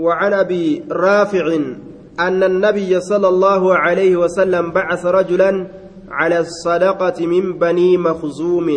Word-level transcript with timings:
وعن 0.00 0.32
أبي 0.32 0.84
رافع 0.92 1.54
أن 2.20 2.42
النبي 2.42 3.00
صلى 3.00 3.28
الله 3.28 3.74
عليه 3.74 4.16
وسلم 4.16 4.70
بعث 4.70 5.06
رجلا 5.06 5.66
على 6.10 6.38
الصدقة 6.38 7.26
من 7.26 7.58
بني 7.58 7.96
مخزوم. 7.96 8.68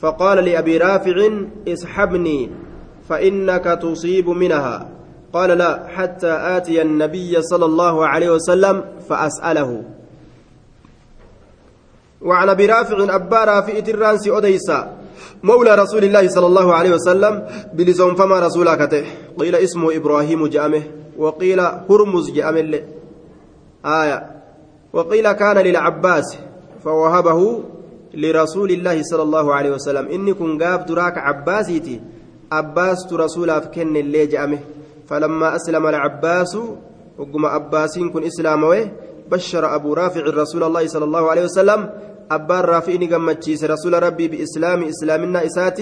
فقال 0.00 0.44
لأبي 0.44 0.78
رافع 0.78 1.30
اسحبني 1.68 2.50
فإنك 3.08 3.64
تصيب 3.64 4.28
منها. 4.28 4.88
قال 5.32 5.58
لا 5.58 5.86
حتى 5.86 6.32
آتي 6.56 6.82
النبي 6.82 7.42
صلى 7.42 7.64
الله 7.64 8.06
عليه 8.06 8.30
وسلم 8.30 8.84
فأسأله. 9.08 9.82
وعن 12.22 12.48
أبي 12.48 12.66
رافع 12.66 13.14
أبا 13.14 13.44
رافع 13.44 13.80
ترانسي 13.80 14.38
أديسا 14.38 15.03
مولى 15.42 15.74
رسول 15.74 16.04
الله 16.04 16.28
صلى 16.28 16.46
الله 16.46 16.74
عليه 16.74 16.90
وسلم 16.90 17.46
بلسون 17.74 18.14
فما 18.14 18.40
رسولك 18.40 19.04
قيل 19.38 19.54
اسمه 19.56 19.96
إبراهيم 19.96 20.46
جامه 20.46 20.82
وقيل 21.18 21.60
هرمز 21.60 22.30
جامه 22.30 22.80
آية. 23.84 24.30
وقيل 24.92 25.32
كان 25.32 25.58
للعباس 25.58 26.38
فوهبه 26.84 27.62
لرسول 28.14 28.70
الله 28.70 29.02
صلى 29.02 29.22
الله 29.22 29.54
عليه 29.54 29.70
وسلم. 29.70 30.08
إني 30.08 30.34
كن 30.34 30.62
قاب 30.62 30.86
دراك 30.86 31.18
عباسيتي 31.18 32.00
عباس 32.52 33.12
رسول 33.12 33.58
كن 33.58 33.96
اللي 33.96 34.26
جامه. 34.26 34.58
فلما 35.08 35.56
أسلم 35.56 35.86
العباس 35.86 36.58
وقم 37.18 37.46
أباسين 37.46 38.10
كن 38.10 38.24
إسلامه 38.24 38.90
بشر 39.30 39.74
أبو 39.74 39.94
رافع 39.94 40.20
رسول 40.20 40.62
الله 40.64 40.86
صلى 40.86 41.04
الله 41.04 41.30
عليه 41.30 41.44
وسلم 41.44 41.90
أبان 42.30 42.60
رافئني 42.60 43.14
قمتشيس 43.14 43.64
رسول 43.64 44.02
ربي 44.02 44.28
بإسلام 44.28 44.82
إسلامنا 44.82 45.46
إسات 45.46 45.80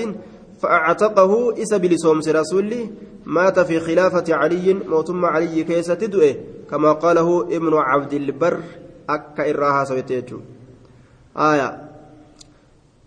فأعتقه 0.62 1.62
إسا 1.62 1.76
بلسومس 1.76 2.28
رسولي 2.28 2.90
مات 3.26 3.60
في 3.60 3.80
خلافة 3.80 4.34
علي 4.34 4.74
موتم 4.74 5.24
علي 5.24 5.64
كيس 5.64 5.86
تدؤه 5.86 6.34
كما 6.70 6.92
قاله 6.92 7.42
ابن 7.42 7.74
عبد 7.74 8.12
البر 8.12 8.60
أكا 9.08 9.50
إراها 9.50 9.84
سويتيجو 9.84 10.40
آية 11.36 11.68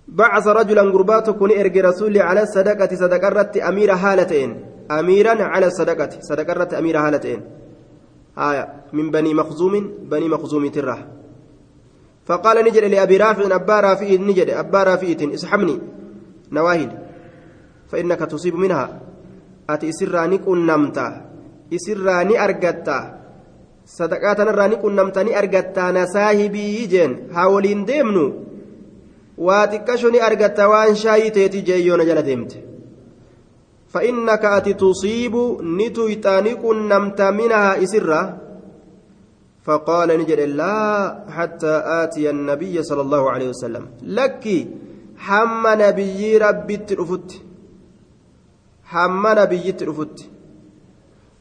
بعث 0.08 0.48
رجلا 0.48 0.82
قربات 0.82 1.30
كن 1.30 1.52
إرقي 1.60 1.82
رسولي 1.82 2.22
على 2.22 2.42
الصدقة 2.44 2.96
صدقرة 2.96 3.70
أمير 3.70 3.94
هالتين 3.94 4.66
أميرا 4.92 5.44
على 5.44 5.66
الصدقة 5.68 6.10
صدقرة 6.20 6.80
أمير 6.80 6.98
هالتين 6.98 7.42
آية 8.38 8.74
من 8.94 9.12
بني 9.12 9.34
مخزوم 9.34 9.92
بني 10.12 10.28
مخزوم 10.30 10.68
تره 10.68 11.08
فقال 12.26 12.66
نجد 12.66 12.84
لأبي 12.84 13.18
رافع 13.18 13.56
أبا 13.56 13.80
رافع 13.80 14.10
نجد 14.10 14.50
أبا 14.50 14.84
رافع 14.84 15.08
اسحبني. 15.34 15.80
نواهد. 16.52 16.92
فإنك 17.90 18.20
تصيب 18.20 18.56
منها. 18.56 19.02
أتي 19.70 19.90
إسراني 19.90 20.38
كنمتا 20.38 21.08
إسراني 21.74 22.44
أرقتا 22.44 23.00
صدقاتنا 23.86 24.50
الراني 24.50 24.76
كنمتني 24.76 25.38
أرقتا 25.38 25.92
نساهبي 25.92 26.86
جين 26.86 27.30
هاولين 27.32 27.86
ديمنو. 27.86 28.34
واتكشني 29.38 30.26
أرقتا 30.26 30.66
وان 30.66 30.96
شاي 30.96 31.30
تيتي 31.30 31.62
جيون 31.62 32.06
جل 32.06 32.22
ديمت. 32.22 32.58
فإنك 33.90 34.46
أتي 34.46 34.74
تصيب 34.74 35.36
نتويتاني 35.62 36.56
كنمتا 36.56 37.32
منها 37.32 37.84
إسرا. 37.84 38.45
فقال 39.66 40.10
نجد 40.20 40.40
لا 40.40 41.26
حتى 41.30 41.82
آتي 41.86 42.30
النبي 42.30 42.84
صلى 42.84 43.02
الله 43.02 43.32
عليه 43.32 43.50
وسلم. 43.50 43.86
لك 44.04 44.68
حم 45.18 45.64
نبي 45.68 46.38
ربي 46.38 46.78
ترفت 46.78 47.42
حم 48.86 49.24
نبي 49.28 49.72
ترفت 49.72 50.30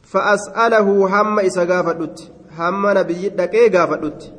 فأسأله 0.01 1.09
حم 1.09 1.39
إسا 1.39 1.63
غافدت 1.63 2.31
حم 2.57 2.83
نبي 2.97 3.29
دكي 3.29 3.77
غافدت 3.77 4.33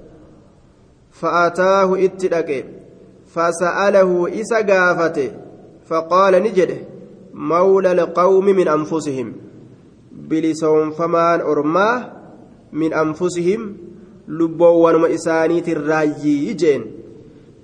فأتاه 1.11 2.05
اتدكي 2.05 2.65
فسأله 3.35 4.41
إسا 4.41 4.61
غافته 4.61 5.31
فقال 5.87 6.35
نجد 6.43 6.71
مولى 7.35 7.93
القوم 7.93 8.45
من 8.45 8.69
أنفسهم. 8.69 9.33
بلسون 10.13 10.91
فمان 10.91 11.41
أرماه 11.41 12.16
min 12.73 12.95
anfusihim 12.95 13.75
lubboowwanuma 14.29 15.09
isaaniitin 15.09 15.87
raayyii 15.87 16.55
jeen. 16.55 16.83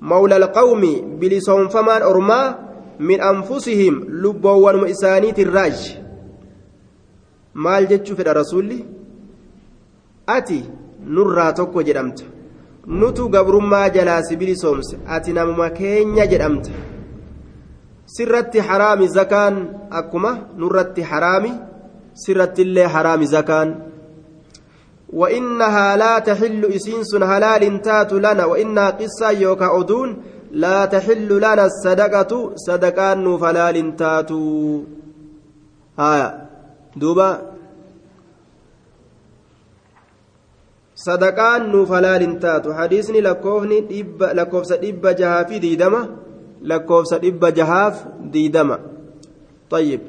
Mawla 0.01 0.37
alqawmi 0.37 1.03
bilisoonfamaan 1.19 2.03
ormaa 2.03 2.59
min 2.99 3.21
anfusihim 3.21 4.05
lubboowwanuma 4.09 4.89
isaaniitin 4.89 5.53
raayyi 5.53 6.03
maal 7.55 7.87
jechuu 7.87 8.17
fedha 8.17 8.35
rasuulli? 8.35 8.85
Ati 10.27 10.65
nurraa 11.07 11.53
tokko 11.53 11.83
jedhamta. 11.83 12.25
Nutu 12.87 13.29
gabrummaa 13.29 13.89
jalaa 13.91 14.23
si 14.23 14.37
bilisoomse. 14.37 14.99
Ati 15.07 15.33
namuma 15.33 15.71
keenya 15.71 16.27
jedhamta. 16.27 16.71
Sirratti 18.07 18.59
haraami 18.59 19.09
zakaan 19.09 19.69
akkuma 19.91 20.39
nurratti 20.57 21.03
haraami 21.03 21.53
sirratti 22.15 22.63
illee 22.63 22.87
haraami 22.87 23.27
zakaan 23.27 23.75
وإنها 25.13 25.97
لا 25.97 26.19
تحل 26.19 26.65
إسينس 26.65 27.15
هلال 27.15 27.83
تات 27.83 28.13
لنا 28.13 28.45
وإنها 28.45 28.91
قصة 28.91 29.31
يوكا 29.31 29.81
أدون 29.81 30.23
لا 30.51 30.85
تحل 30.85 31.29
لنا 31.37 31.65
الصدقة 31.65 32.53
صدقان 32.57 33.39
فلال 33.39 33.97
تات. 33.97 34.31
آية. 35.99 36.49
دوبا. 36.97 37.53
صدقان 40.95 41.71
نوفلال 41.71 42.39
تاتو 42.41 42.75
حديثني 42.75 43.21
لكوفني 43.21 43.81
دب 43.81 44.23
لكوفس 44.23 44.73
دب 44.73 45.07
جهاف 45.07 45.51
ديدما 45.53 46.09
لكوفس 46.63 47.15
دب 47.15 47.45
جهاف 47.45 48.07
ديدما. 48.21 48.79
طيب. 49.71 50.01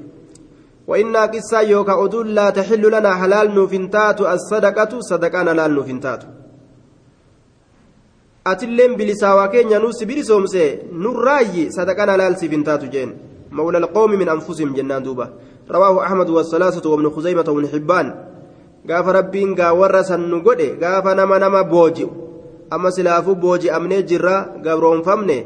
وإنا 0.88 1.26
قصة 1.26 1.62
يوكا 1.62 2.04
أدول 2.04 2.36
لا 2.36 2.50
تحل 2.50 2.84
لنا 2.92 3.16
حلال 3.16 3.56
نوفنتات 3.56 4.22
الصدقة 4.22 5.00
صدقان 5.00 5.50
حلال 5.50 5.72
نوفنتات 5.74 6.24
أتلين 8.48 8.96
بلساوا 8.96 9.46
كينيا 9.46 9.80
نوس 9.80 10.04
بلسومسي 10.04 10.80
نرأي 10.92 11.70
صدقان 11.70 12.10
حلال 12.12 12.38
سيفنتات 12.38 12.84
جين. 12.86 13.18
مولى 13.52 13.78
القوم 13.78 14.12
من 14.12 14.30
أنفسهم 14.30 14.74
جنان 14.74 15.04
دوبا 15.04 15.28
رواه 15.72 16.04
أحمد 16.04 16.30
والثلاثة 16.30 16.90
وابن 16.90 17.10
خزيمة 17.10 17.46
وابن 17.48 17.68
حبان. 17.68 18.08
قاف 18.90 19.08
ربين 19.08 19.56
قا 19.56 19.70
ورسا 19.70 20.16
نقودي 20.16 20.70
قاف 20.82 21.08
نما 21.08 21.38
نما 21.38 21.62
بوجي 21.62 22.08
أما 22.74 22.90
سلافو 22.90 23.34
بوجي 23.34 23.76
أمني 23.76 24.02
جرا 24.02 24.36
قبرون 24.66 25.02
فمني 25.02 25.46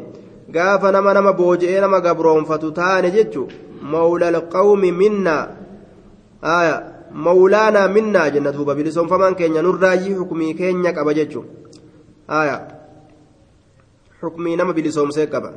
قاف 0.55 0.85
نما 0.85 1.13
نما 1.13 1.31
بوجي 1.31 1.79
نما 1.79 1.97
قبرون 1.97 2.43
فتتاني 2.45 3.09
جتشو 3.09 3.43
مولى 3.93 4.27
القوم 4.29 4.81
منا. 5.01 5.37
آية. 6.43 6.75
مولانا 7.25 7.87
منا 7.95 8.23
جنة 8.33 8.51
دوبا 8.55 8.73
بلسون 8.77 9.07
فمان 9.07 9.33
كينيا. 9.39 9.61
نراجي 9.61 10.15
حكمي 10.19 10.53
كينيا 10.59 10.91
جتشو 11.17 11.41
آية. 12.29 12.57
حكمي 14.21 14.51
نما 14.55 14.71
بلسون 14.77 15.11
سيقبا 15.11 15.51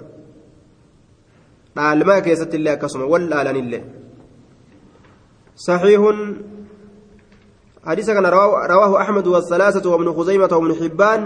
dhaalmaa 1.77 2.21
keessatti 2.27 2.57
illee 2.59 2.75
akkasuma 2.77 3.07
wal 3.13 3.25
dhaalanillee 3.33 3.83
صحيح. 5.69 6.03
حديث 7.87 8.11
كان 8.11 8.27
رواه 8.27 9.03
أحمد 9.03 9.27
والثلاثة 9.27 9.91
وابن 9.91 10.13
خزيمة 10.13 10.49
وابن 10.53 10.75
حبان. 10.81 11.21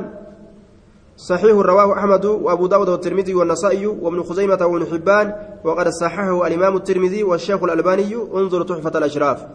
صحيح 1.16 1.56
رواه 1.56 1.98
أحمد 1.98 2.24
وأبو 2.24 2.66
داود 2.66 2.88
والترمذي 2.88 3.34
والنسائي 3.34 3.86
وابن 3.86 4.22
خزيمة 4.22 4.66
وابن 4.66 4.86
حبان 4.86 5.34
وقد 5.64 5.88
صححه 5.88 6.46
الإمام 6.46 6.76
الترمذي 6.76 7.22
والشيخ 7.22 7.62
الألباني 7.62 8.14
انظر 8.14 8.62
تحفة 8.62 8.98
الأشراف. 8.98 9.46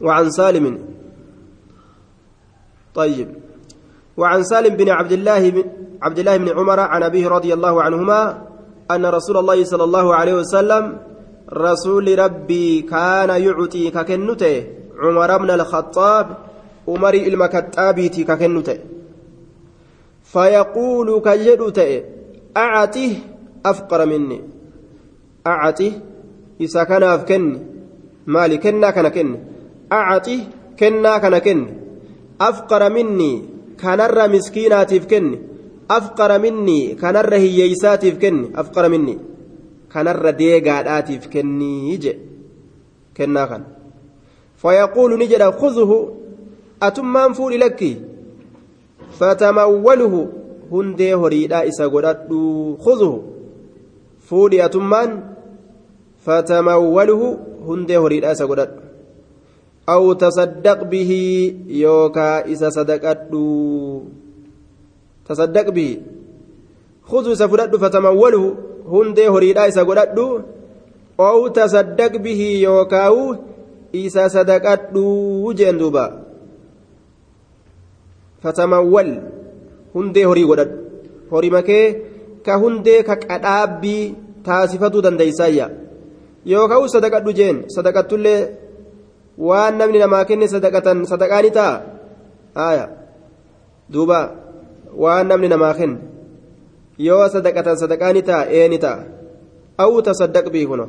وعن 0.00 0.30
سالم. 0.30 0.78
طيب. 2.94 3.28
وعن 4.16 4.42
سالم 4.42 4.76
بن 4.76 4.88
عبد 4.88 5.12
الله 5.12 5.50
بن 5.50 5.64
عبد 6.02 6.18
الله 6.18 6.36
بن 6.36 6.48
عمر 6.48 6.80
عن 6.80 7.02
أبيه 7.02 7.28
رضي 7.28 7.54
الله 7.54 7.82
عنهما 7.82 8.42
أن 8.90 9.06
رسول 9.06 9.36
الله 9.36 9.64
صلى 9.64 9.84
الله 9.84 10.14
عليه 10.14 10.34
وسلم 10.34 10.98
رسول 11.52 12.18
ربي 12.18 12.82
كان 12.82 13.30
يعطي 13.42 13.90
ككنته 13.90 14.66
عمر 15.02 15.38
بن 15.38 15.50
الخطاب 15.50 16.26
عمر 16.88 17.14
المكتابيتي 17.14 18.24
ككنته 18.24 18.78
فيقول 20.32 21.08
كجد 21.26 21.72
تئ 21.72 22.02
أعته 22.56 23.12
أفقر 23.66 24.06
مني. 24.06 24.40
أعته 25.46 25.92
إذا 26.60 26.84
كان 26.84 27.02
أفكني 27.02 27.58
مالي 28.26 28.56
كنا 28.58 28.90
كان 28.90 29.08
كني 29.08 29.38
أعته 29.92 30.40
كنا 30.78 31.18
كان 31.18 31.38
كني 31.38 31.66
أفقر 32.40 32.82
مني 32.90 33.32
كان 33.78 34.00
الر 34.00 34.28
مسكيناتي 34.28 34.98
كني 34.98 35.38
أفقر 35.90 36.38
مني 36.38 36.94
كان 36.94 37.16
الر 37.16 37.34
هييساتي 37.34 38.10
كني 38.10 38.50
أفقر 38.54 38.88
مني 38.88 39.18
كان 39.92 40.08
الر 40.08 40.30
ديقاداتي 40.30 41.18
كني 41.18 41.94
يجي 41.94 42.14
كنا 43.16 43.46
كان. 43.46 43.62
ni 45.18 45.26
jedha 45.28 45.52
khudhu 45.52 45.96
atummaan 46.80 47.34
fuudhi 47.34 47.58
lakki 47.58 48.09
fatamawwaluhu 49.18 50.20
hundee 50.70 51.12
horiidhaa 51.22 51.64
isa 51.70 51.88
godhadhu 51.94 52.40
khudhu 52.84 53.10
fuudhi 54.28 54.62
atummaan 54.66 55.10
fatamawwaluhu 56.26 57.28
hundee 57.66 57.98
horiidhaa 58.04 58.32
isa 58.38 58.46
godhadhu 58.46 58.80
bihi 60.92 61.20
yookaa 61.82 62.36
isa 62.54 62.70
sadaqadhu 62.70 63.44
tasaddaq 65.28 65.68
bihi 65.74 65.94
khudhu 67.10 67.32
isa 67.36 67.48
fudhadhu 67.48 67.82
fatamawwaluhu 67.84 68.48
hundee 68.94 69.28
horiidhaa 69.34 69.68
isa 69.72 69.84
godhadhu 69.84 70.26
aw 71.28 71.38
tasaddaq 71.58 72.16
bihi 72.24 72.62
yookaawu 72.62 73.36
isa 73.92 74.28
sadaqadhu 74.30 75.04
jeen 75.58 75.78
duuba 75.78 76.29
fatamawwal 78.42 79.10
hundee 79.94 80.24
horii 80.30 80.46
godhadhu 80.50 80.76
horii 81.32 81.54
makee 81.56 81.84
ka 82.46 82.58
hundee 82.62 83.02
ka 83.08 83.16
qadhaabbii 83.24 84.04
taasifatuu 84.48 85.04
dandeeysaayya 85.06 85.66
yookaan 86.52 86.88
sadaqadhu 86.94 87.32
jeen 87.40 87.64
sadaqattullee 87.76 88.40
waan 89.48 89.78
namni 89.80 89.98
namaa 90.04 90.24
kenne 90.24 90.48
sadaqatan 90.54 91.04
sadaqaani 91.12 91.50
ta'a 91.58 91.74
haaya 92.60 92.86
duuba 93.92 94.20
waan 95.04 95.28
namni 95.32 95.48
namaa 95.52 95.74
kenne 95.80 95.98
yoo 97.08 97.24
sadaqatan 97.36 97.80
sadaqaani 97.82 98.22
ta'a 98.30 98.48
eeni 98.60 98.78
ta'a 98.84 99.04
aw 99.84 99.92
tasaddaq 100.08 100.46
bii 100.54 100.66
kuno 100.70 100.86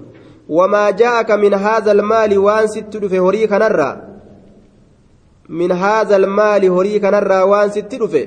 wamaa 0.57 0.92
jaa'aka 1.01 1.38
min 1.44 1.54
haadha 1.65 1.92
almaali 1.97 2.38
waan 2.47 2.68
sitti 2.75 3.00
dhufe 3.04 3.18
horii 3.25 3.47
kanarraa 3.47 4.11
min 5.59 5.71
haadha 5.81 6.15
almaali 6.21 6.68
horii 6.75 7.03
kanarraa 7.06 7.44
waan 7.51 7.69
sitti 7.75 8.01
dhufe 8.01 8.24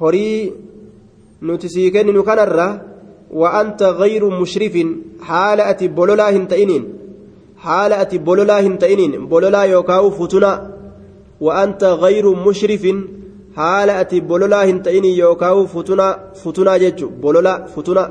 horii 0.00 0.38
nuti 1.46 1.68
sii 1.74 1.90
kenninu 1.94 2.22
kanarraa 2.30 2.72
وأنت 3.40 3.82
غير 3.82 4.22
مشرف. 4.40 4.74
حالة 5.28 5.80
بولولا 5.96 6.26
هنتئنين. 6.36 6.84
حالة 7.64 8.12
بولولا 8.26 8.60
هنتئنين. 8.60 9.12
بولولا 9.26 9.62
يوكاو 9.62 10.10
فتنا 10.10 10.52
وأنت 11.40 11.84
غير 11.84 12.26
مشرف. 12.46 12.84
حالة 13.56 14.12
بولولا 14.28 14.60
هنتئنين 14.68 15.04
يوكاو 15.04 15.66
فتنا 15.66 16.06
فتنا 16.42 16.76
جيتشو. 16.76 17.08
بولولا 17.22 17.54
فتنا 17.74 18.04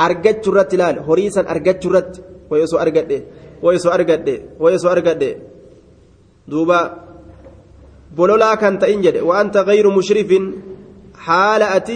أرجت 0.00 0.48
رت 0.48 0.74
لال. 0.74 0.96
هريسا 1.08 1.40
أرجت 1.52 1.86
رت. 1.86 2.12
ويسو 2.50 2.76
بولولا 2.78 3.02
كان 3.08 3.22
تئنجد 8.78 9.16
وأنت 9.22 9.56
غير 9.56 9.90
مشرف 9.90 10.30
حالة 11.16 11.88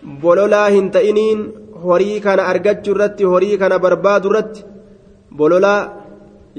bololaa 0.00 0.72
hin 0.72 0.90
ta'iniin 0.90 1.40
horii 1.84 2.20
kana 2.24 2.48
argachuu 2.50 2.94
irratti 2.94 3.24
horii 3.32 3.58
kana 3.62 3.78
barbaadu 3.78 4.30
irratti 4.30 4.64
bololaa 5.36 5.80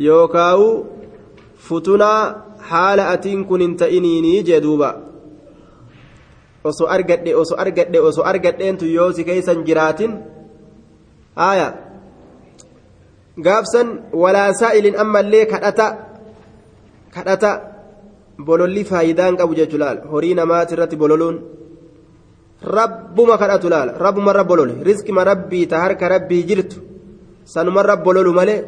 yookaawu 0.08 0.68
futunaa 1.68 2.20
haala 2.72 3.08
atiin 3.14 3.46
kun 3.46 3.62
hin 3.66 3.74
ta'iniinii 3.82 4.44
jee 4.50 4.62
duuba 4.66 4.90
osoo 6.64 6.90
argadhe 6.96 7.36
osoo 7.44 7.58
argadhe 7.64 8.00
osoo 8.10 8.28
argadheentu 8.34 8.86
yoo 8.98 9.12
si 9.18 9.24
keeysan 9.30 9.64
jiraatin 9.70 10.14
haaya 11.42 11.68
gaafsan 13.40 13.88
walaa 14.14 14.54
saa'ilin 14.54 15.00
ammallee 15.04 15.46
kadhata 15.46 15.88
kadhata 17.16 17.52
bololli 18.46 18.84
faayidaan 18.84 19.38
qabu 19.38 19.56
jechuu 19.56 19.80
laal 19.84 19.98
horii 20.12 20.34
namaati 20.36 20.74
irratti 20.76 20.96
bololuun 21.04 21.38
rabbuma 22.78 23.38
kadhatu 23.38 23.70
laala 23.74 23.98
rabbuma 24.06 24.34
rabbo 24.34 24.56
lole 24.56 24.74
riskima 24.84 25.24
rabbii 25.24 25.66
ta 25.68 25.80
harka 25.84 26.10
rabbii 26.10 26.44
jirtu 26.50 26.78
sanuma 27.54 27.84
rabbo 27.84 28.14
lolu 28.14 28.34
malee 28.40 28.60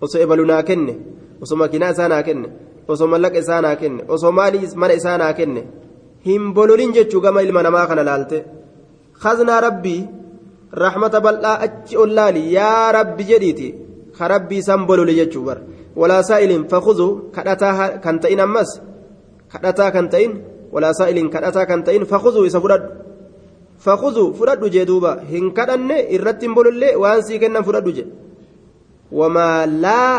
osoo 0.00 0.20
ebalu 0.24 0.44
naa 0.50 0.62
kenne 0.62 0.94
osoo 1.42 1.56
makiinaa 1.62 1.90
isaa 1.94 2.08
naa 2.08 2.22
kenne 2.28 2.48
osoo 2.88 3.06
mallaqa 3.12 3.38
isaa 3.44 3.60
naa 3.60 3.76
kenne 3.76 4.02
osoo 4.08 4.32
maalii 4.38 4.70
mana 4.82 4.94
isaa 5.00 5.18
naa 5.22 5.32
kenne 5.38 5.62
hin 6.28 6.52
bololin 6.54 6.92
jechuu 6.96 7.20
gama 7.20 7.42
ilma 7.42 7.62
namaa 7.66 7.86
kana 7.90 8.02
laalte 8.08 8.38
khaznaa 9.22 9.60
rabbii 9.66 10.00
rahmata 10.72 11.20
bal'aa 11.20 11.60
achi 11.66 11.96
ol 11.96 12.10
laali 12.14 12.52
yaa 12.54 12.92
rabbi 12.92 13.24
jedhiiti 13.30 13.74
ka 14.16 14.28
rabbii 14.28 14.62
san 14.62 14.86
bolole 14.86 15.14
jechuu 15.14 15.44
bar 15.44 15.58
walaa 15.96 16.22
saa'ilin 16.22 16.68
fakuzu 16.70 17.30
kadhataa 17.34 17.98
kan 18.04 18.20
ta'in 18.22 18.40
ammas 18.40 18.70
kadhataa 19.52 19.90
kan 19.90 20.06
ta'in 20.12 20.32
walaa 20.72 20.94
saa'ilin 20.94 21.30
kadhataa 21.34 21.66
kan 21.66 21.82
ta'in 21.82 22.06
fakuzu 22.06 22.46
isa 22.46 22.60
fudhadhu 22.62 22.88
fakuzu 23.84 24.24
fudhadhu 24.38 24.70
jee 24.70 24.86
duuba 24.86 25.18
hin 25.32 25.50
kadhanne 25.58 25.96
irratti 26.16 26.46
hin 26.46 26.54
bolollee 26.54 26.94
waan 27.02 27.22
sii 27.26 27.38
kennan 27.42 27.66
fudhadhu 27.66 27.90
je 27.96 28.04
wamaa 29.18 29.66
laa 29.66 30.16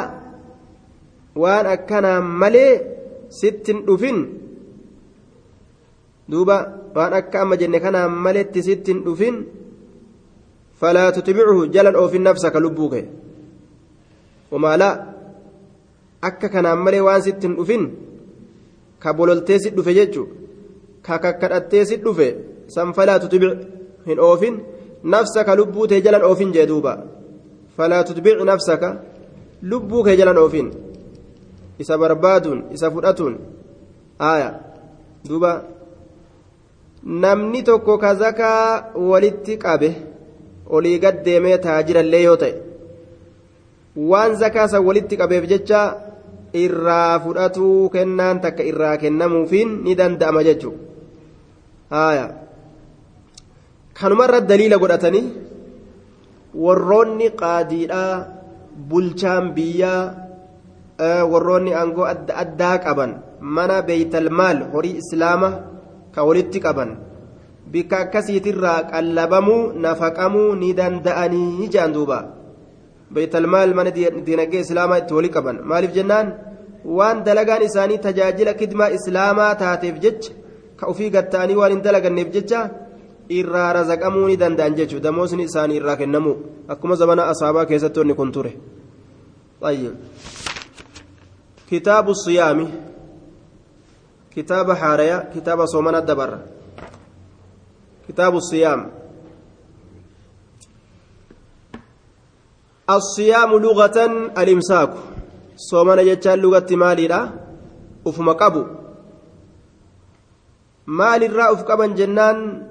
waan 1.43 1.65
akkanaa 1.75 2.19
malee 2.21 2.73
sittin 3.39 3.85
dhufin 3.87 4.17
duuba 6.31 6.57
waan 6.95 7.13
akka 7.19 7.41
amma 7.43 7.55
jenne 7.61 7.79
kanaa 7.79 8.07
maletti 8.25 8.63
sittin 8.67 9.03
dhufin 9.05 9.35
falaa 10.81 11.11
tutbichu 11.15 11.65
jalan 11.75 11.95
oofin 12.01 12.23
nafsaka 12.27 12.59
lubbuu 12.65 12.89
kee 12.93 13.05
wamaa 14.51 14.77
laa 14.81 14.95
akka 16.29 16.47
kanaan 16.53 16.79
malee 16.85 17.03
waan 17.07 17.21
sittin 17.25 17.55
dhufin 17.57 17.83
ka 19.01 19.13
bololtee 19.17 19.59
sit 19.63 19.75
dhufe 19.77 19.93
jechu 19.99 20.23
ka 21.05 21.19
kakkadhattee 21.23 21.85
sit 21.89 22.01
dhufe 22.05 22.27
san 22.73 22.93
falaa 22.97 23.19
tutbic 23.23 23.57
hin 24.07 24.19
oofin 24.27 24.55
nafsaka 25.13 25.55
lubbuu 25.59 25.87
tee 25.91 26.01
jalan 26.05 26.23
oofin 26.29 26.53
jee 26.55 26.67
duuba 26.71 26.93
falaa 27.77 28.03
tutbic 28.07 28.37
nafsaka 28.49 28.89
lubbuu 29.71 30.03
kee 30.05 30.17
jalan 30.19 30.37
oofin 30.43 30.67
isa 31.81 31.97
barbaaduun 32.01 32.59
isa 32.75 32.91
fudhatuun 32.93 33.35
aaya 34.29 34.49
duuba 35.29 35.51
namni 37.23 37.63
tokko 37.69 37.97
ka 38.03 38.15
zakaa 38.15 38.93
walitti 39.09 39.57
qabe 39.63 39.89
olii 40.77 40.97
gad 41.03 41.17
deemee 41.25 41.57
taajirallee 41.65 42.23
yoo 42.27 42.37
ta'e 42.43 42.53
waan 44.11 44.35
zakaa 44.41 44.67
san 44.73 44.85
walitti 44.87 45.15
qabeef 45.21 45.45
jecha 45.51 45.81
irraa 46.65 47.19
fudhatuu 47.23 47.89
kennaan 47.95 48.41
takka 48.45 48.63
irraa 48.71 48.95
kennamuufiin 49.03 49.69
ni 49.83 49.95
danda'ama 49.99 50.43
jechuudha. 50.47 52.25
Kanumarra 53.99 54.39
daliila 54.49 54.77
godhatanii 54.83 55.25
warroonni 56.65 57.27
qaadiidhaa 57.41 58.13
bulchaan 58.89 59.51
biyyaa 59.55 60.01
warroonni 61.31 61.73
aangoo 61.81 62.07
adda 62.13 62.33
addaa 62.43 62.77
qaban 62.85 63.11
mana 63.57 63.77
beeytalmaal 63.87 64.59
horii 64.73 64.97
islaama 65.03 65.49
ka 66.15 66.23
walitti 66.27 66.59
qaban 66.65 66.91
bikka 67.71 67.97
akkasiitirraa 68.03 68.83
qallabamuu 68.91 69.71
nafaqamuu 69.85 70.55
ni 70.61 70.73
danda'anii 70.79 71.69
jaan 71.73 71.93
duuba. 71.95 72.19
Beeytalmaal 73.13 73.73
mana 73.73 73.91
dinagdee 74.27 74.63
islaamaa 74.65 74.99
itti 75.03 75.13
walii 75.13 75.33
qaban? 75.35 75.63
Maaliif 75.63 75.93
jennaan? 75.97 76.33
Waan 76.97 77.23
dalagaan 77.25 77.63
isaanii 77.69 77.97
tajaajila 78.05 78.53
kidmaa 78.61 78.89
islaamaa 78.97 79.55
taateef 79.63 79.99
jecha 80.03 80.33
ka 80.77 80.87
ofii 80.91 81.09
gatta'anii 81.15 81.59
waan 81.61 81.75
hin 81.75 81.83
dalaganneef 81.87 82.31
jecha 82.35 82.61
irraa 83.39 83.73
razaqamuu 83.79 84.27
ni 84.27 84.37
danda'an 84.43 84.75
jechuudha. 84.79 85.03
Damoosni 85.09 85.43
isaanii 85.49 85.79
irraa 85.81 85.97
kennamu. 86.03 86.35
Akkuma 86.67 86.95
zamana 86.95 87.27
asaabaa 87.33 87.65
keessatti 87.65 87.99
onni 87.99 88.13
kun 88.13 88.31
ture. 88.31 88.53
Kitaabu 91.69 92.15
siyaami. 92.15 92.67
Kitaaba 94.33 94.75
haaraya 94.75 95.19
kitaaba 95.33 95.67
soomana 95.67 96.01
dabarra 96.01 96.39
kitaabu 98.11 98.43
siyaam 98.43 98.91
الصيام 102.91 103.55
لغة 103.55 103.97
الإمساك. 104.35 104.91
صومنا 105.55 106.03
جتان 106.03 106.39
لغة 106.43 106.67
مالي 106.75 107.07
لا 107.07 107.29
أفما 108.07 108.33
قبو. 108.33 108.63
مال 110.87 111.23
الرأف 111.23 111.63
جنان 111.95 112.67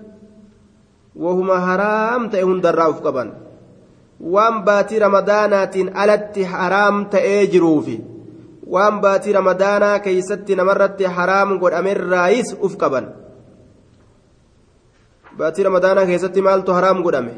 وهما 1.16 1.56
حرام 1.66 2.28
تأهن 2.28 2.66
الرأف 2.66 3.00
قبن. 3.00 3.32
وان 4.20 4.64
باتي 4.64 4.98
رمضانات 4.98 5.76
ألت 5.76 6.36
حرام 6.44 7.04
تأجروفي 7.04 7.98
وان 8.66 9.00
باتي 9.00 9.32
رمضانا 9.32 9.98
كيست 9.98 10.50
نمرت 10.50 11.02
حرام 11.02 11.64
قد 11.64 11.72
أمر 11.72 11.96
رايس 11.96 12.54
أف 12.60 12.76
رمضانا 15.38 16.04
كيست 16.04 16.38
مالت 16.38 16.70
حرام 16.70 17.04
قد 17.04 17.14
أمر 17.14 17.34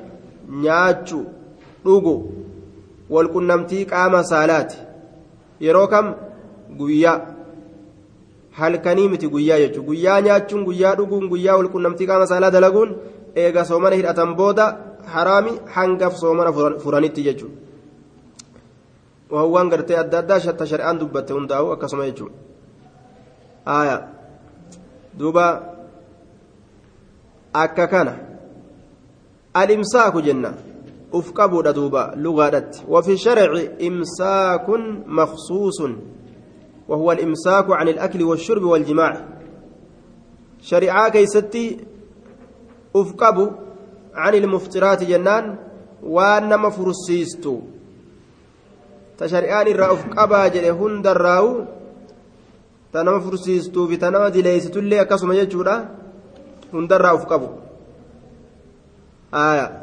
نياتشو 0.49 1.21
dhuguu 1.85 2.19
walqunnamtii 3.15 3.85
qaama 3.93 4.21
saalaati 4.33 4.79
yeroo 5.67 5.87
kam 5.93 6.07
guyyaa 6.81 7.21
halkanii 8.59 9.09
miti 9.09 9.29
guyyaa 9.35 9.59
jechuudha 9.63 9.87
guyyaa 9.89 10.21
nyaachuun 10.27 10.63
guyyaa 10.69 10.95
dhuguun 11.01 11.27
guyyaa 11.33 11.57
walqunnamtii 11.61 12.09
qaama 12.11 12.27
saalaa 12.33 12.53
dalaguun 12.57 12.91
eega 13.45 13.65
soomana 13.71 13.99
hidhatan 14.01 14.31
booda 14.41 14.67
haraami 15.15 15.53
hangaf 15.75 16.15
soomana 16.23 16.51
furanitti 16.85 17.27
jechuudha 17.29 17.57
waan 19.55 19.69
gartee 19.75 19.99
adda 20.05 20.17
addaa 20.23 20.41
shatta 20.47 20.71
shari'aan 20.73 21.01
dubbatte 21.03 21.33
hundaa'u 21.39 21.67
akkasuma 21.75 22.09
jechuudha 22.11 22.39
duuba 25.19 25.47
akka 27.53 27.87
kana 27.87 28.17
alimsaaku 29.55 30.23
jenna. 30.23 30.55
Uf 31.13 31.33
qabuudha 31.33 31.73
duuba 31.73 32.15
lugaadhatti 32.17 32.85
wafi 32.89 33.19
sharci 33.19 33.71
imsaakun 33.79 35.05
maqsuusun 35.07 35.97
وهو 36.89 37.13
الإمساك 37.13 37.71
عن 37.71 37.89
الأكل 37.89 38.23
والشرب 38.23 38.63
والجماع 38.63 39.25
شريعة 40.63 41.09
كيستي 41.09 41.77
أفقب 42.97 43.53
عن 44.15 44.35
المفطرات 44.35 45.05
جنان 45.05 45.57
وأنما 46.03 46.71
فرسيستو 46.71 47.61
تشريعان 49.19 49.67
الرا 49.67 49.93
أفقبا 49.93 50.49
جل 50.49 50.65
هند 50.65 51.07
الراو 51.07 51.65
تنما 52.93 53.21
فرسيستو 53.21 53.87
في 53.87 53.97
تنما 53.97 54.29
دليستو 54.29 54.79
اللي 54.81 55.01
أكسم 55.01 55.33
يجورا 55.33 56.02
هند 56.75 56.93
الرا 56.93 57.15
أفقبو 57.15 57.49
آية 59.35 59.83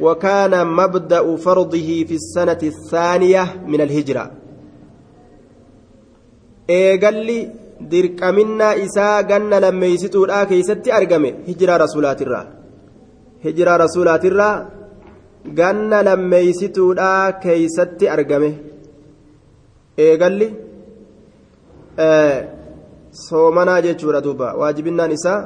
وكان 0.00 0.66
مبدأ 0.66 1.36
فرضه 1.36 2.04
في 2.08 2.14
السنة 2.14 2.62
الثانية 2.62 3.44
من 3.66 3.80
الهجرة 3.80 4.30
eegalli 6.68 7.38
dirqaminnaa 7.90 8.74
isaa 8.84 9.22
ganna 9.30 9.60
lammeeysituudha 9.64 10.46
keeysatti 10.50 10.92
argame 10.98 11.28
hijiraa 11.48 11.78
rasuulaatirraa 11.82 12.46
hijiraa 13.44 13.76
rasuulaatirraa 13.84 14.54
ganna 15.60 15.98
lammeeysituudha 16.08 17.10
keeysatti 17.44 18.08
argame 18.14 18.50
eegalli 20.06 20.48
soomanaa 23.26 23.80
jechuudha 23.86 24.24
duuba 24.26 24.54
waajibinnaan 24.62 25.16
isaa 25.18 25.38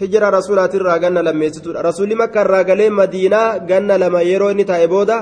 hijiraa 0.00 0.30
rasuulaatirraa 0.38 0.98
ganna 1.04 1.26
lammeeysituudha 1.28 1.86
rasuulli 1.88 2.14
makkaarraa 2.22 2.64
galee 2.70 2.90
madiinaa 2.90 3.58
ganna 3.70 3.98
lama 3.98 4.26
yeroo 4.30 4.50
inni 4.54 4.64
taa'e 4.70 4.88
booda 4.94 5.16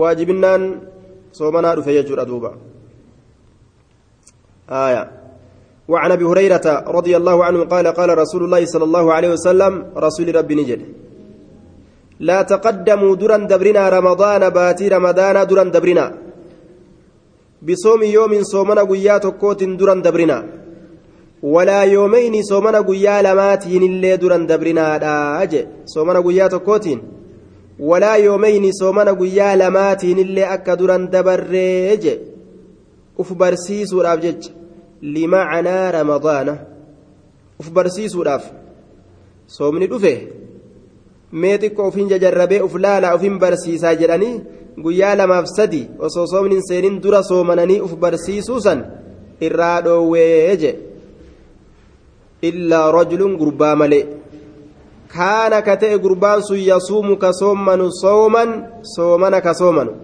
waajibinnaan 0.00 0.62
soomanaa 1.38 1.76
dhufe 1.76 1.96
jechuudha 1.98 2.28
duuba 2.30 2.50
آية 4.70 5.02
وعن 5.88 6.10
ابي 6.12 6.24
هريره 6.24 6.66
رضي 6.98 7.16
الله 7.16 7.44
عنه 7.44 7.64
قال 7.64 7.86
قال 7.98 8.18
رسول 8.18 8.44
الله 8.44 8.62
صلى 8.64 8.84
الله 8.84 9.06
عليه 9.12 9.30
وسلم 9.32 9.72
رسول 9.96 10.28
ربي 10.36 10.54
نجد 10.54 10.80
لا 12.20 12.42
تقدموا 12.42 13.16
درا 13.16 13.36
دبرنا 13.50 13.88
رمضان 13.88 14.42
باتي 14.56 14.88
رمضان 14.88 15.36
درا 15.50 15.64
دبرنا 15.76 16.06
بصوم 17.66 18.02
يوم 18.16 18.32
صومنا 18.52 18.82
قيات 18.90 19.24
كوت 19.40 19.60
درا 19.80 19.94
دبرنا 20.06 20.38
walaa 21.42 21.84
yoomeyni 21.84 22.44
soomana 22.44 22.82
guyyaa 22.82 23.22
lamaatiin 23.22 23.82
illee 23.82 24.16
duran 24.20 24.46
dabrinaadha 24.48 25.46
je 25.50 25.66
soomana 25.84 26.22
guyyaa 26.22 26.48
tokkootiin 26.48 27.00
walaa 27.90 28.16
yoomeyni 28.16 28.70
soomana 28.80 29.12
guyyaa 29.14 29.56
lamaatiin 29.58 30.18
illee 30.18 30.46
akka 30.54 30.76
duran 30.78 31.10
dabarree 31.12 31.96
je 32.02 32.14
uf 33.18 33.32
barsiisuudhaaf 33.34 34.20
jecha 34.22 34.50
limacanaa 35.02 35.92
ramadaana. 35.92 36.58
Uf 37.60 37.70
barsiisuudhaaf 37.70 38.44
soomni 39.46 39.86
dhufe 39.90 40.12
mee 41.32 41.56
xiqqoo 41.58 41.86
ofiin 41.88 42.08
jajarrabee 42.12 42.60
uf 42.66 42.74
laalaa 42.84 43.14
ofiin 43.14 43.38
barsiisaa 43.38 43.94
jedhanii 44.00 44.40
guyyaa 44.82 45.14
lamaaf 45.16 45.46
sadi 45.56 45.82
osoo 45.98 46.26
soomni 46.26 46.62
seenin 46.68 47.00
dura 47.02 47.22
soomananii 47.22 47.80
uf 47.86 47.94
barsiisuusan 48.04 48.84
irraa 49.40 49.80
dhoowwee 49.84 50.56
je' 50.62 50.87
illaa 52.42 52.92
rajulun 52.92 53.36
gurbaa 53.36 53.74
malee 53.76 54.04
kaana 55.14 55.62
ka 55.62 55.76
ta'e 55.76 55.98
gurbaan 55.98 56.42
sun 56.42 56.60
yasuumu 56.70 57.16
ka 57.16 57.32
soommanu 57.32 57.86
sooman 58.02 58.50
soomana 58.82 59.40
ka 59.40 59.54
soomanu 59.54 59.94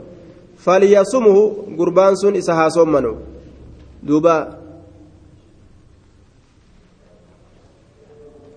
فليصمه 0.64 1.52
قربان 1.78 2.14
سن 2.16 2.36
إسها 2.40 2.68
صمنو 2.68 3.14
دوبا. 4.02 4.38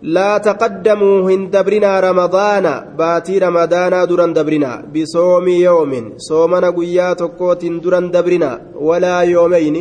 لا 0.02 0.38
تقدموا 0.38 1.32
هندبرنا 1.32 2.00
رمضان 2.00 2.66
باتي 2.98 3.40
رمضان 3.40 3.94
درن 4.08 4.34
دبرنا. 4.34 4.72
بصوم 4.94 5.48
يوم 5.48 5.92
صومنا 6.18 6.70
قيا 6.70 7.14
تقوت 7.14 7.66
درن 7.66 8.12
دبرنا. 8.12 8.52
ولا 8.80 9.22
يومين. 9.22 9.78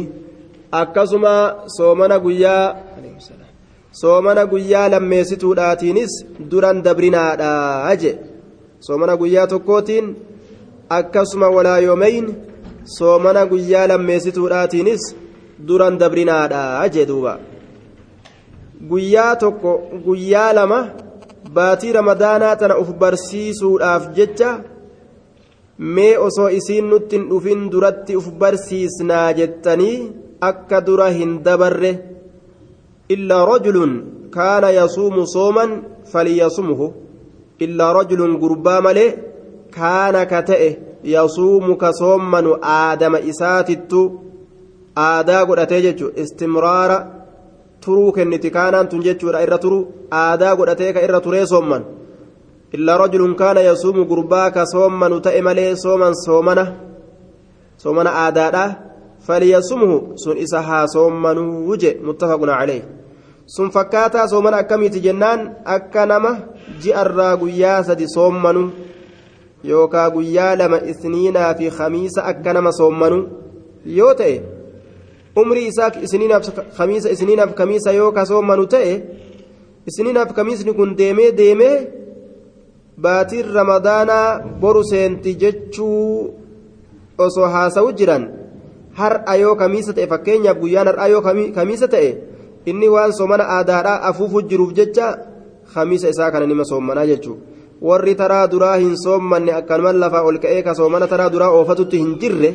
أكسما 0.75 1.37
صومنا 1.67 2.17
قيا 2.19 2.59
soomana 4.01 4.43
guyyaa 4.53 4.89
lammeessituudhaatiinis 4.95 6.13
duran 6.51 6.83
dabrinaadha 6.85 7.51
aje. 7.93 8.13
Soomana 8.87 9.17
guyyaa 9.17 9.47
tokkootiin 9.53 10.07
akkasuma 10.99 11.49
walaa 11.57 11.79
yoomayn 11.87 12.27
soomana 12.99 13.47
guyyaa 13.53 13.87
lammeessituudhaatiinis 13.89 15.03
duran 15.69 15.99
dabrinaadha 16.01 16.89
jee 16.95 17.07
duuba. 17.11 17.39
Guyyaa 18.91 19.37
tokko 19.37 19.73
guyyaa 20.07 20.53
lama 20.55 20.81
baatii 21.55 21.93
ramadaanaa 21.99 22.57
tana 22.57 22.79
uf 22.83 22.91
barsiisuudhaaf 23.03 24.09
jecha 24.17 24.51
mee 25.95 26.19
osoo 26.27 26.49
isiin 26.59 26.91
nutti 26.91 27.17
hin 27.17 27.29
dhufin 27.31 27.71
duratti 27.73 28.17
uf 28.21 28.29
barsiisnaa 28.43 29.33
jettanii 29.39 29.97
akka 30.51 30.81
dura 30.87 31.09
hin 31.19 31.33
dabarre 31.45 31.93
rajulun 37.99 38.39
gurbaa 38.43 38.81
malee 38.87 39.11
kaana 39.77 40.27
ka 40.27 40.43
ta'e 40.49 40.71
yasuumu 41.15 41.77
ka 41.83 41.91
soommanu 42.01 42.51
aadama 42.77 43.19
isaatittu 43.33 44.01
aadaa 45.09 45.45
godhatee 45.49 45.83
jechuun 45.87 46.17
istimraara 46.23 46.99
turuu 47.85 48.13
kenniti 48.17 48.51
kaanaan 48.57 48.89
tun 48.89 49.05
jechuudha 49.07 49.45
irra 49.47 49.59
turu 49.65 49.79
aadaa 50.23 50.57
godhatee 50.57 50.91
ka 50.97 51.05
irra 51.07 51.21
turee 51.27 51.47
soomman 51.53 51.85
illaa 52.77 52.99
rajulun 53.05 53.35
kaana 53.41 53.61
yasuumu 53.69 54.09
gurbaa 54.11 54.51
ka 54.51 54.67
soommanu 54.75 55.21
ta'e 55.27 55.41
malee 55.49 55.71
sooman 55.85 56.15
soomana 56.25 56.65
soomana 57.83 58.11
aadaadha 58.25 58.65
faliyasumhu 59.27 59.97
sun 60.23 60.39
isa 60.45 60.63
haa 60.69 60.87
soommanuu 60.95 61.77
je 61.83 61.91
muttafaquna 62.07 62.59
calee 62.61 62.83
sun 63.47 63.71
fakkaataa 63.71 64.29
soomana 64.29 64.57
akkamiiti 64.57 65.01
jennaan? 65.01 65.57
Akka 65.65 66.07
nama 66.07 66.37
ji'arraa 66.83 67.37
guyyaa 67.37 67.83
sadi 67.83 68.07
soommanu 68.15 68.73
yookaa 69.65 70.11
guyyaa 70.11 70.57
lama 70.59 70.79
isniinaa 70.93 71.55
fi 71.55 71.71
khamiisa 71.71 72.25
akka 72.31 72.53
nama 72.53 72.73
soommanu 72.73 73.19
yoo 73.99 74.15
ta'e 74.15 74.37
umrii 75.43 75.67
isaa 75.73 75.91
isniinaaf 76.07 76.49
khamiisa 76.77 77.11
isniinaaf 77.15 77.55
khamiisa 77.61 77.93
yoo 77.99 78.13
ka 78.13 78.27
soommanu 78.31 78.67
ta'e 78.75 78.93
isniinaaf 79.93 80.33
khamiisni 80.37 80.75
kun 80.79 80.97
deemee 80.99 81.31
deemee 81.41 81.77
baatiin 83.03 83.53
ramadaanaa 83.59 84.41
boru 84.61 84.85
seenti 84.91 85.35
jechuu 85.43 86.35
osoo 87.19 87.49
haasa'u 87.57 87.93
jiran 87.99 88.25
har'a 89.01 89.37
yoo 89.43 89.57
kamiisa 89.63 89.93
ta'e 89.99 90.07
fakkeenyaaf 90.15 90.59
guyyaan 90.63 90.89
har'aa 90.93 91.09
yoo 91.15 91.23
kamiisa 91.59 91.89
ta'e 91.95 92.11
inni 92.71 92.89
waan 92.95 93.13
soomana 93.19 93.45
aadaadhaa 93.57 93.99
afuufuu 94.11 94.43
jiruuf 94.51 94.73
jecha 94.79 95.07
kamiisa 95.75 96.09
isaa 96.15 96.31
kana 96.31 96.47
nima 96.47 96.65
soommanaa 96.65 97.07
jechuudha. 97.13 97.43
warri 97.89 98.15
taraa 98.21 98.47
duraa 98.53 98.77
hin 98.83 98.95
soommanne 99.05 99.53
akkanumaan 99.61 99.99
lafaa 100.03 100.23
ol 100.29 100.39
ka'ee 100.45 100.63
ka 100.67 100.73
soomana 100.79 101.07
taraa 101.11 101.31
duraa 101.35 101.51
oofatutti 101.57 101.97
hin 102.03 102.13
jirre 102.21 102.51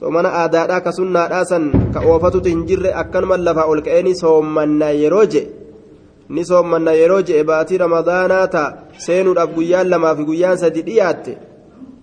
soomana 0.00 0.28
aadaadhaa 0.40 0.80
ka 0.86 0.92
sunnaadhaa 0.96 1.44
san 1.50 1.64
ka 1.94 2.00
oofatutti 2.10 2.50
hin 2.54 2.64
jirre 2.68 2.90
akkanumaan 3.02 3.44
lafaa 3.46 3.64
ol 3.72 3.80
ka'ee 3.86 4.02
ni 4.08 4.12
soommanna 4.22 4.88
yeroo 5.02 5.24
je 5.34 5.42
ni 6.36 6.44
soommanna 6.50 6.92
yeroo 7.00 7.22
je 7.30 7.44
baatii 7.50 7.78
ramadaanaa 7.84 8.46
ta'a 8.54 8.68
seenuudhaaf 9.06 9.50
guyyaan 9.56 9.88
lamaa 9.94 10.14
fi 10.18 10.24
guyyaan 10.30 10.58
sadi 10.64 10.82
dhiyaatte 10.88 11.32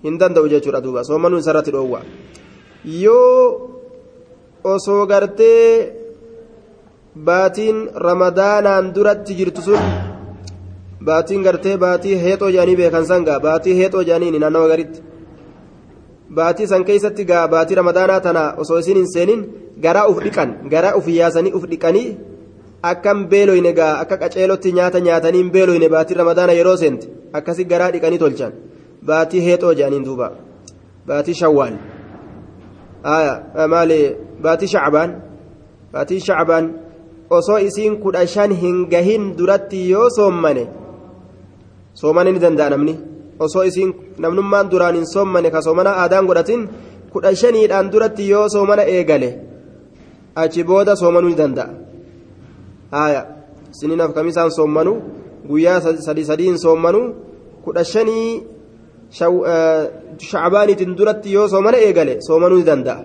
hin 0.08 0.16
danda'u 0.24 0.48
jechuudha 0.56 0.82
duuba 0.88 1.04
soomanuu 1.10 1.40
isarratti 1.46 1.72
dhoowwa 1.78 2.02
yoo 3.04 3.70
osoo 4.74 5.06
gartee 5.06 5.92
baatiin 7.16 7.90
ramadaanaan 7.96 8.94
duratti 8.96 9.34
jirtu 9.36 9.62
sun. 9.62 9.80
baatiin 11.06 11.44
gartee 11.44 11.78
baatii 11.78 12.16
heexoo 12.24 12.50
jedhanii 12.56 12.76
beekan 12.82 13.06
san 13.06 13.24
gaa 13.28 13.40
baatii 13.40 13.76
heexoo 13.80 14.02
jedhaniin 14.08 14.40
naannawa 14.42 14.68
garitti 14.72 15.00
baatii 16.38 16.68
san 16.72 16.84
keessatti 16.88 17.26
gaa 17.32 17.48
baatii 17.48 17.76
ramadaanaa 17.80 18.20
tana 18.26 18.44
osoo 18.62 18.80
isin 18.84 18.98
hin 18.98 19.08
seenin 19.14 19.42
garaa 19.84 20.06
uf 20.12 20.18
dhiqan 20.26 20.50
garaa 20.74 20.94
uf 21.00 21.08
yaasanii 21.18 21.52
uf 21.58 21.64
dhiqanii 21.72 22.08
akkam 22.92 23.20
beeloyne 23.32 23.72
gaa 23.80 23.92
akka 24.04 24.18
qaceelotti 24.24 24.72
nyaata 24.78 25.00
nyaatanii 25.08 25.38
hin 25.44 25.52
beeloyne 25.56 25.90
baatii 25.96 26.18
ramadaana 26.22 26.54
yeroo 26.60 26.78
seente 26.84 27.08
akkasi 27.38 27.64
garaa 27.72 27.92
dhiqanii 27.96 28.20
tolchan 28.24 28.52
baatii 29.12 29.42
heexoo 29.48 29.74
jedhaniin 29.80 30.06
duuba 30.08 30.28
baatii 31.12 31.34
shawwaal 31.42 31.76
maali 33.74 34.00
baatii 34.48 34.68
shacbaan 34.74 35.12
baatii 35.94 36.20
shacbaan 36.28 36.66
osoo 37.30 37.60
isiin 37.68 37.98
kudha 38.04 38.28
shan 38.28 38.52
hin 38.54 38.86
gahin 38.90 39.36
duratti 39.38 39.90
yoo 39.90 40.10
soommane 40.18 40.64
soomana 41.94 42.32
ni 42.32 42.40
danda'a 42.40 42.70
namni 42.70 42.94
osoo 43.40 43.64
isiin 43.70 43.94
namnummaan 44.18 44.70
duraan 44.72 44.96
hin 44.96 45.06
soommane 45.14 45.50
ka 45.52 45.62
soomana 45.62 45.92
aadaan 46.02 46.26
godhatin 46.30 46.68
kudha 47.14 47.36
shaniidhaan 47.42 47.92
duratti 47.92 48.30
yoo 48.30 48.48
soomana 48.50 48.84
eegale 48.96 49.30
achi 50.36 50.64
booda 50.64 50.96
soomanuu 50.96 51.30
ni 51.30 51.38
danda'a 51.42 51.70
haaya 52.92 53.22
sininaaf 53.72 54.14
kamisaan 54.18 54.52
soommanu 54.58 54.94
guyyaa 55.50 55.80
sadi 56.08 56.26
sadiin 56.26 56.58
soommanu 56.66 57.02
kudha 57.66 57.84
shanii 57.84 58.44
shacbaaniitiin 60.30 60.98
duratti 60.98 61.34
yoo 61.34 61.48
soomana 61.54 61.78
eegale 61.78 62.18
soomanuu 62.28 62.58
ni 62.58 62.66
danda'a 62.72 63.02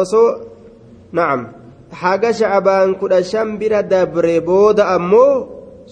osoo 0.00 0.28
na'am 1.18 1.59
haga 1.90 2.30
shacbaan 2.32 2.94
kudha 3.00 3.22
shan 3.30 3.58
bira 3.58 3.82
dabre 3.82 4.40
booda 4.48 4.84
ammoo 4.96 5.32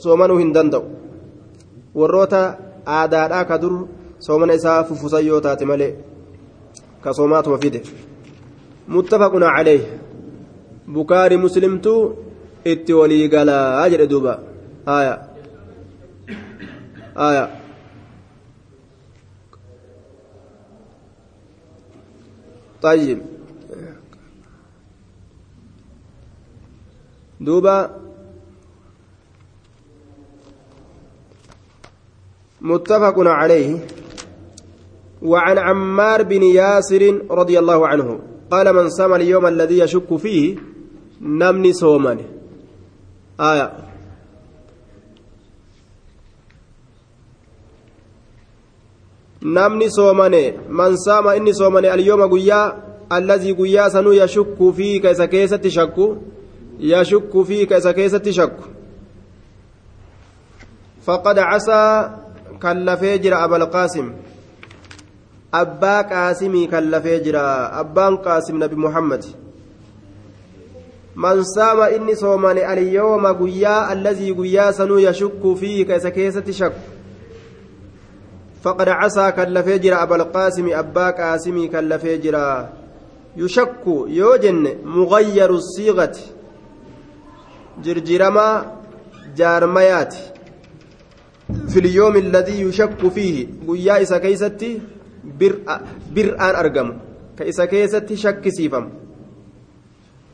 soomanuu 0.03 0.39
hin 0.43 0.53
danda'u 0.57 0.85
warroota 2.01 2.43
aadaadhaa 2.99 3.45
ka 3.51 3.59
dur 3.63 3.75
soomana 4.27 4.55
isaa 4.61 4.85
fufusan 4.89 5.27
yoo 5.29 5.41
taate 5.47 5.65
malee 5.71 5.93
ka 7.05 7.15
soomaatuma 7.19 7.59
fide 7.65 7.81
muttafaqun 8.97 9.45
calayh 9.57 9.83
bukaari 10.97 11.37
muslimtu 11.47 11.95
itti 12.73 12.93
walii 13.01 13.29
galaa 13.35 13.89
jedhe 13.95 14.07
duuba 14.13 14.35
haya 14.91 15.15
haya 17.23 17.45
طيب 22.83 23.19
دوبا 27.41 27.91
متفق 32.61 33.15
عليه 33.19 33.79
وعن 35.23 35.59
عمار 35.59 36.23
بن 36.23 36.43
ياسر 36.43 37.23
رضي 37.31 37.59
الله 37.59 37.89
عنه 37.89 38.21
قال 38.51 38.73
من 38.75 38.89
صام 38.89 39.15
اليوم 39.15 39.47
الذي 39.47 39.79
يشك 39.79 40.17
فيه 40.17 40.57
نمني 41.21 41.73
صوما 41.73 42.19
آية. 43.41 43.73
نمني 49.43 49.89
صومني 49.89 50.55
من 50.69 50.97
صام 50.97 51.29
إني 51.29 51.53
صومني 51.53 51.95
اليوم 51.95 52.31
قيا 52.33 52.83
الذي 53.13 53.53
قيا 53.53 53.89
سنو 53.89 54.13
يشك 54.13 54.71
فيه 54.77 55.01
كيس 55.01 55.23
كيسة 55.23 55.69
شك 55.69 55.97
يشك 56.81 57.43
فيه 57.43 57.67
كيس 57.67 57.89
كيسة 57.89 58.31
شك 58.31 58.57
فقد 61.03 61.39
عسى 61.39 62.11
abal 62.65 63.71
qaasim 63.71 64.13
abbaa 65.53 66.05
qaasimii 66.05 66.69
kallafee 66.69 67.21
jira 67.21 67.71
abbaan 67.73 68.19
qaasim 68.19 68.59
nabi 68.59 68.77
muhammad 68.77 69.25
man 71.15 71.45
saama 71.45 71.91
inni 71.91 72.17
soomane 72.17 72.65
alyooma 72.65 73.35
guyyaa 73.35 73.89
allazii 73.89 74.35
guyyaa 74.35 74.73
sanuu 74.73 74.99
yashukku 74.99 75.57
fiihi 75.57 75.85
ka 75.85 75.97
isa 75.97 76.11
keessatti 76.11 76.53
shakku 76.53 76.81
faqad 78.63 78.89
casaa 79.01 79.33
kallafee 79.33 79.79
jira 79.79 80.01
abal 80.01 80.25
qaasimi 80.33 80.75
abbaa 80.75 81.13
qaasimii 81.13 81.69
kallafee 81.69 82.19
jira 82.19 82.69
yushakku 83.37 84.07
yoo 84.09 84.37
jenne 84.39 84.79
mugayyaru 87.79 87.79
siiqati 87.79 87.83
jirjiramaa 87.83 88.65
jaarmayaati 89.35 90.39
في 91.49 91.79
اليوم 91.81 92.17
الذي 92.17 92.61
يشك 92.61 93.09
فيه. 93.09 93.65
قيا 93.69 94.03
إسا 94.03 94.19
كيستي 94.19 94.81
برآن 96.15 96.55
أرقم. 96.55 96.93
كإسا 97.39 97.65
كيستي 97.65 98.17
شك 98.17 98.49
سيفم. 98.49 98.89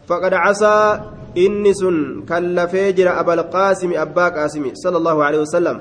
فقد 0.07 0.35
عسى 0.35 1.01
إنس 1.39 1.85
كلفيجر 2.29 3.21
أبا 3.21 3.35
القاسم 3.35 3.93
أبا 3.95 4.29
قاسم 4.29 4.75
صلى 4.75 4.97
الله 4.97 5.25
عليه 5.25 5.39
وسلم. 5.39 5.81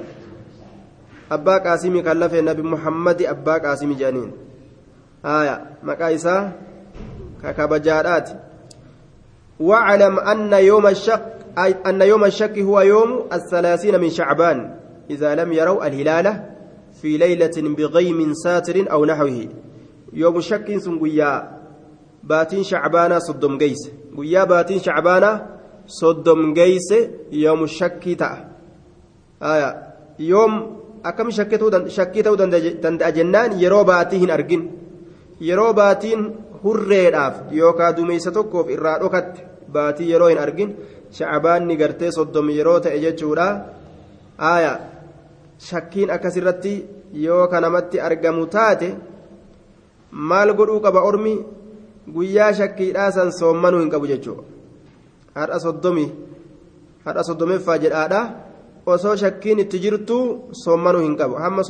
أبا 1.31 1.57
قاسم 1.57 2.01
كلف 2.01 2.33
النبي 2.33 2.61
محمد 2.61 3.21
أبا 3.21 3.57
قاسم 3.57 3.93
جانين. 3.93 4.31
آية. 5.25 5.81
مكايسا 5.83 6.51
ككبجارات. 7.43 8.29
واعلم 9.59 10.19
أن 10.19 10.53
يوم 10.53 10.87
الشك 10.87 11.42
أن 11.57 12.01
يوم 12.01 12.25
الشك 12.25 12.59
هو 12.59 12.81
يوم 12.81 13.27
الثلاثين 13.33 14.01
من 14.01 14.09
شعبان 14.09 14.75
إذا 15.09 15.35
لم 15.35 15.53
يروا 15.53 15.87
الهلال 15.87 16.43
في 17.01 17.17
ليلة 17.17 17.51
بغيم 17.57 18.33
ساتر 18.33 18.91
أو 18.91 19.05
نحوه 19.05 19.47
يوم 20.13 20.41
شك 20.41 20.77
سنقيا 20.77 21.63
باتين 22.23 22.63
شعبانا 22.63 23.19
صدم 23.19 23.57
قيس 23.57 23.91
قيا 24.17 24.43
باتين 24.43 24.79
شعبانا 24.79 25.31
صدم 25.87 26.53
قيس 26.53 26.89
يوم 27.31 27.63
الشك 27.63 28.03
تا 28.19 28.29
آية 29.43 29.69
يوم 30.19 30.53
أكم 31.05 31.29
شكيتو 31.87 32.35
دند 32.83 33.01
أجنان 33.03 33.59
يرو 33.59 33.83
باتين 33.83 34.31
أرجن 34.31 34.71
يرو 35.41 35.73
باتين 35.73 36.35
hurreedhaaf 36.63 37.35
yookaan 37.59 37.95
dumeessa 37.97 38.31
tokkoof 38.37 38.69
irraa 38.75 38.97
dhokatte 39.03 39.45
baatii 39.75 40.09
yeroo 40.11 40.29
hin 40.33 40.41
argin 40.45 40.75
shacbaanni 41.17 41.77
gartee 41.81 42.11
soddomi 42.17 42.57
yeroo 42.57 42.79
ta'e 42.85 42.99
jechuudha 43.05 43.47
aayaa 44.51 44.77
shakkiin 45.69 46.13
akkasirratti 46.15 46.73
yoo 47.25 47.47
kanamatti 47.53 48.03
argamu 48.07 48.45
taate 48.55 48.89
maal 50.31 50.53
godhuu 50.59 50.79
qaba 50.85 51.01
ormi 51.09 51.33
guyyaa 52.15 52.53
shakkiidhaa 52.59 53.11
san 53.17 53.31
soommanuu 53.39 53.81
hin 53.83 53.91
qabu 53.95 54.07
jechuudha 54.13 54.43
hadha 55.39 55.59
soddomii 55.65 56.09
hadha 57.05 57.23
soddomeeffaa 57.29 57.77
jedhaadha 57.85 58.21
osoo 58.95 59.15
shakkiin 59.23 59.59
itti 59.65 59.79
jirtu 59.85 60.17
soommanuu 60.63 61.03
hin 61.07 61.17
qabu 61.21 61.35
hamma 61.43 61.63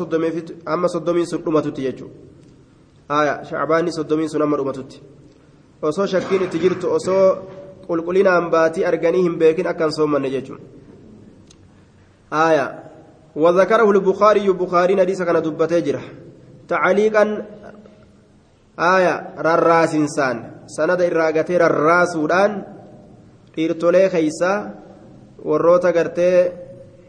soddomiin 0.96 1.28
sun 1.34 1.44
dhumatutti 1.46 1.82
jechuudha 1.88 2.33
aayaa 3.19 3.45
shacbaanni 3.45 3.93
soddomiin 3.99 4.29
sun 4.33 4.41
hamma 4.41 4.57
dhumatutti 4.57 5.03
osoo 5.83 6.07
shakkiin 6.07 6.43
itti 6.49 6.59
jirtu 6.65 6.93
osoo 6.99 7.25
qulqullinaan 7.87 8.51
baatii 8.51 8.85
arganii 8.91 9.23
hin 9.23 9.39
beekin 9.39 9.67
akkan 9.73 9.93
soommanne 9.93 10.31
jechuudha 10.31 10.65
aayaa. 12.43 12.89
وذكره 13.39 13.91
البخاري 13.91 14.49
بخاري 14.51 14.97
حديث 14.97 15.23
كان 15.23 15.43
دبته 15.43 15.79
جرا 15.79 16.03
تعليقا 16.69 17.25
آية 18.79 19.15
رراس 19.39 19.95
إنسان 19.95 20.37
سند 20.67 21.01
إراغتي 21.03 21.57
رراسودان 21.57 22.53
dhiirtolee 23.59 24.07
keeysaa 24.11 24.71
warroota 25.45 25.91
gartee 25.93 26.37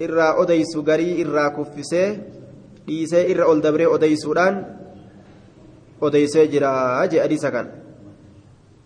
irraa 0.02 0.34
odeysu 0.42 0.82
garii 0.84 1.20
irraa 1.22 1.50
kuffisee 1.54 2.08
dhiisee 2.88 3.30
irra 3.32 3.46
ol 3.52 3.62
dabree 3.62 3.88
odeysuudhaan 3.96 4.56
odeysee 6.01 6.49
jira 6.49 7.07
jee 7.11 7.21
hadiisa 7.21 7.51
kan 7.51 7.67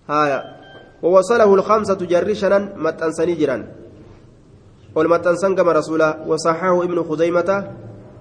haya 0.08 0.58
ووصله 1.02 1.54
الخمسة 1.54 1.94
جر 1.94 2.34
شنن 2.34 2.72
متأنسني 2.76 3.34
جران 3.34 3.62
والمتنسن 4.94 5.54
كما 5.54 5.72
رسولا 5.72 6.24
وصححه 6.26 6.84
ابن 6.84 7.02
خزيمة 7.02 7.50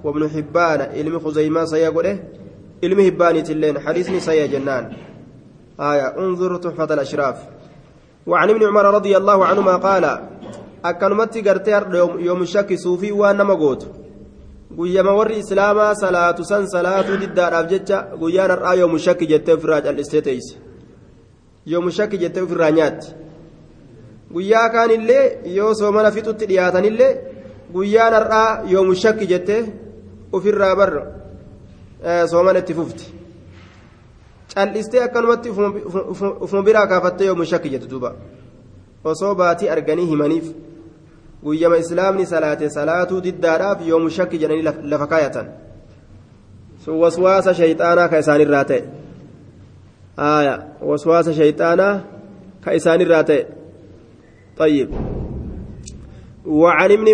وابن 0.03 0.29
حبان 0.29 0.81
علم 0.81 1.19
خزيمة 1.19 1.65
سيقوله 1.65 2.23
علم 2.83 3.01
حبان 3.05 3.43
تلين 3.43 3.79
حديثني 3.79 4.19
سيا 4.19 4.45
جنان 4.45 4.93
آية 5.79 6.07
انظر 6.17 6.57
تحفة 6.57 6.93
الأشراف 6.93 7.37
وعن 8.27 8.49
ابن 8.49 8.63
عمر 8.67 8.85
رضي 8.85 9.17
الله 9.17 9.45
عنهما 9.45 9.75
قال 9.75 10.19
أكنمتي 10.85 11.41
قرتي 11.41 11.71
يوم 12.19 12.41
الشك 12.41 12.73
صوفي 12.73 13.11
وأنا 13.11 13.43
مقوت 13.43 13.87
guyyama 14.75 15.13
warri 15.13 15.37
islaamaa 15.39 15.95
salaatu 15.95 16.43
san 16.45 16.67
salaatu 16.67 17.17
diddaadhaaf 17.17 17.69
jecha 17.69 17.97
guyyaan 18.19 18.51
har'aa 18.51 18.75
yoomu 18.75 18.99
shakki 18.99 19.27
jettee 19.27 19.53
ofirraa 19.53 19.81
cal'istee 19.81 20.21
teeyse 20.21 20.55
yoomu 21.65 21.91
shakki 21.91 22.17
jettee 22.17 22.43
ofirraa 22.43 22.71
nyaatti 22.71 23.07
guyyaa 24.33 24.69
kaanillee 24.69 25.39
yoo 25.57 25.73
soomana 25.73 26.11
fixutti 26.11 26.45
dhiyaatanillee 26.49 27.11
guyyaan 27.73 28.13
har'aa 28.13 28.63
yoomu 28.71 28.95
shakki 28.95 29.27
jettee 29.27 29.61
ofirraa 30.31 30.75
bar 30.75 30.91
soomana 32.31 32.59
itti 32.59 32.73
fufti 32.73 33.05
cal'istee 34.53 35.01
akkanumatti 35.03 35.49
ufuma 36.45 36.63
biraa 36.63 36.87
kaafattee 36.87 37.27
yoomu 37.27 37.45
shakki 37.45 37.69
jette 37.69 37.89
duuba 37.89 38.15
osoo 39.03 39.35
baatii 39.35 39.69
arganii 39.69 40.05
himaniif 40.11 40.45
guyyama 41.43 41.77
islaamni 41.77 42.25
salaate 42.25 42.69
salaatuu 42.69 43.21
diddaadhaaf 43.21 43.87
yoomu 43.87 44.09
shakki 44.09 44.37
jedhanii 44.37 44.63
lafa 44.93 45.07
kaayatan 45.07 45.47
sun 46.85 46.95
waswaasa 47.03 47.53
shayxaanaa 47.53 48.07
ka 48.09 48.19
isaanirraa 48.19 48.63
ta'e 48.63 48.81
آية. 50.19 50.67
وسواس 50.81 51.29
شيطانا 51.29 52.01
كإسان 52.65 53.01
الراتي. 53.01 53.45
طيب. 54.57 54.89
وعن 56.45 56.91
ابن 56.91 57.07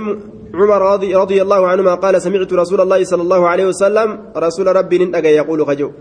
عمر 0.54 0.94
رضي, 0.94 1.16
رضي 1.16 1.42
الله 1.42 1.68
عنهما 1.68 1.96
قال 1.96 2.22
سمعت 2.22 2.54
رسول 2.54 2.82
الله 2.82 3.04
صلى 3.04 3.22
الله 3.22 3.48
عليه 3.48 3.66
وسلم 3.66 4.20
رسول 4.38 4.76
ربي 4.76 4.98
ننأجى 4.98 5.28
يقول 5.28 5.66
خجو 5.66 5.92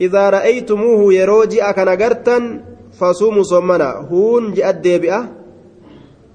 إذا 0.00 0.30
رأيتموه 0.30 1.14
يروجي 1.14 1.62
أكنغرتا 1.62 2.60
فصوموا 3.00 3.42
صمنا 3.42 3.90
هون 3.90 4.52
جاءت 4.54 4.76
ديبئة. 4.76 5.28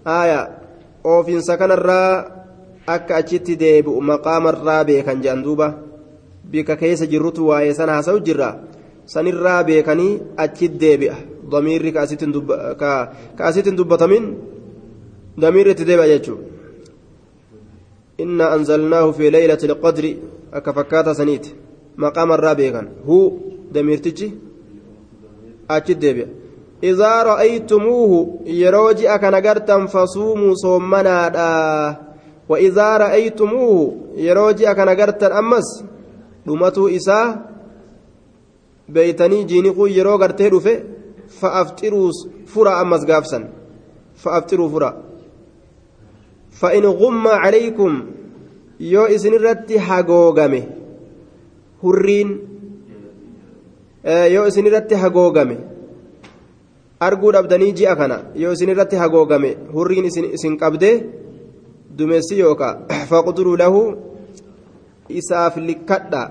آية. 0.08 0.61
أوفين 1.06 1.42
سكن 1.42 1.72
الرا 1.72 2.02
أكا 2.90 3.18
أجت 3.18 3.52
ديبئ 3.52 4.00
مقام 4.00 4.48
الرابع 4.48 5.00
كان 5.02 5.22
جاندوبة 5.22 5.74
بك 6.52 6.78
كيس 6.78 7.04
جرت 7.04 7.40
وايسنا 7.40 8.02
سو 8.02 8.18
جرا 8.18 8.72
sanirraa 9.06 9.64
beekanii 9.64 10.20
achi 10.38 10.70
deebi'a 10.82 11.16
damiirri 11.52 11.92
ka 11.94 12.02
asitti 13.48 13.72
dubbatamin 13.80 14.26
damiirri 15.38 15.72
itti 15.72 15.86
deebi'a 15.90 16.08
jechuudha 16.12 16.46
anzalnaahu 18.56 19.10
fi 19.18 19.32
leeylati 19.36 19.68
lqadri 19.68 20.12
akka 20.58 20.74
fakkaata 20.78 21.18
saniiti 21.20 21.56
maqaamarraa 22.04 22.56
beekan 22.62 22.88
huu 23.08 23.26
damiirtichi 23.74 24.28
achi 25.76 25.94
deebi'a 26.04 26.28
إذا 26.84 27.24
رأيتموه 27.24 28.39
يروجي 28.46 29.15
أكن 29.15 29.34
أجرتم 29.34 29.88
فصوموا 29.88 30.54
صومنادا 30.54 31.98
وإذا 32.50 32.98
رأيتموه 32.98 33.96
يروجي 34.15 34.72
أكن 34.72 34.88
أجرتم 34.88 35.32
أمس 35.32 35.84
dhumatu 36.46 36.89
isaa 36.89 37.38
beeytanii 38.94 39.44
jiiniquu 39.50 39.88
yeroo 39.88 40.17
gartee 40.17 40.50
dhufe 40.50 40.74
fa'afxiruu 41.39 42.10
fura 42.54 42.78
ammas 42.84 43.06
gaafsan 43.10 43.44
fa'afxiruu 44.24 44.70
fura 44.70 44.89
fa'in 46.62 46.88
gumma 47.02 47.36
calaykum 47.44 48.00
yoo 48.94 49.08
isin 49.15 49.38
irratti 49.39 49.78
hagoogame 49.89 50.62
hurriin 51.84 52.32
yoo 54.36 54.48
isin 54.48 54.65
irratti 54.72 55.02
hagoogame 55.04 55.58
arguu 57.08 57.32
dhabdanii 57.36 57.74
ji'a 57.80 57.96
kana 58.02 58.18
yoo 58.44 58.54
isin 58.56 58.72
irratti 58.74 59.02
hagoogame 59.02 59.52
hurriin 59.74 60.06
isin 60.38 60.58
qabdee 60.62 60.96
dumeessi 61.98 62.40
yookaa 62.44 62.74
faqduruu 63.10 63.58
lahu 63.64 63.82
isaaf 65.22 65.58
likkadha 65.70 66.24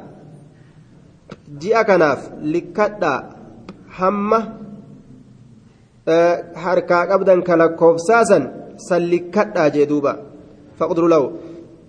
ji'a 1.62 1.82
kanaaf 1.90 2.20
likkadha 2.54 3.12
hamma 3.98 4.40
harkaa 6.64 7.04
qabdan 7.12 7.46
ka 7.48 7.60
lakkoofsaasan 7.62 8.42
san 8.88 9.02
likkadha 9.14 9.70
jee 9.76 9.86
duuba 9.92 10.12
faqduruu 10.78 11.12
lahu 11.14 11.26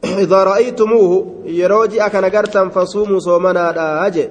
إذا 0.06 0.44
رأيتموه 0.44 1.12
يروجي 1.46 2.06
أكن 2.06 2.26
قرتا 2.26 2.70
فصوموا 2.70 3.20
صومنا 3.20 3.63
أجي 4.08 4.30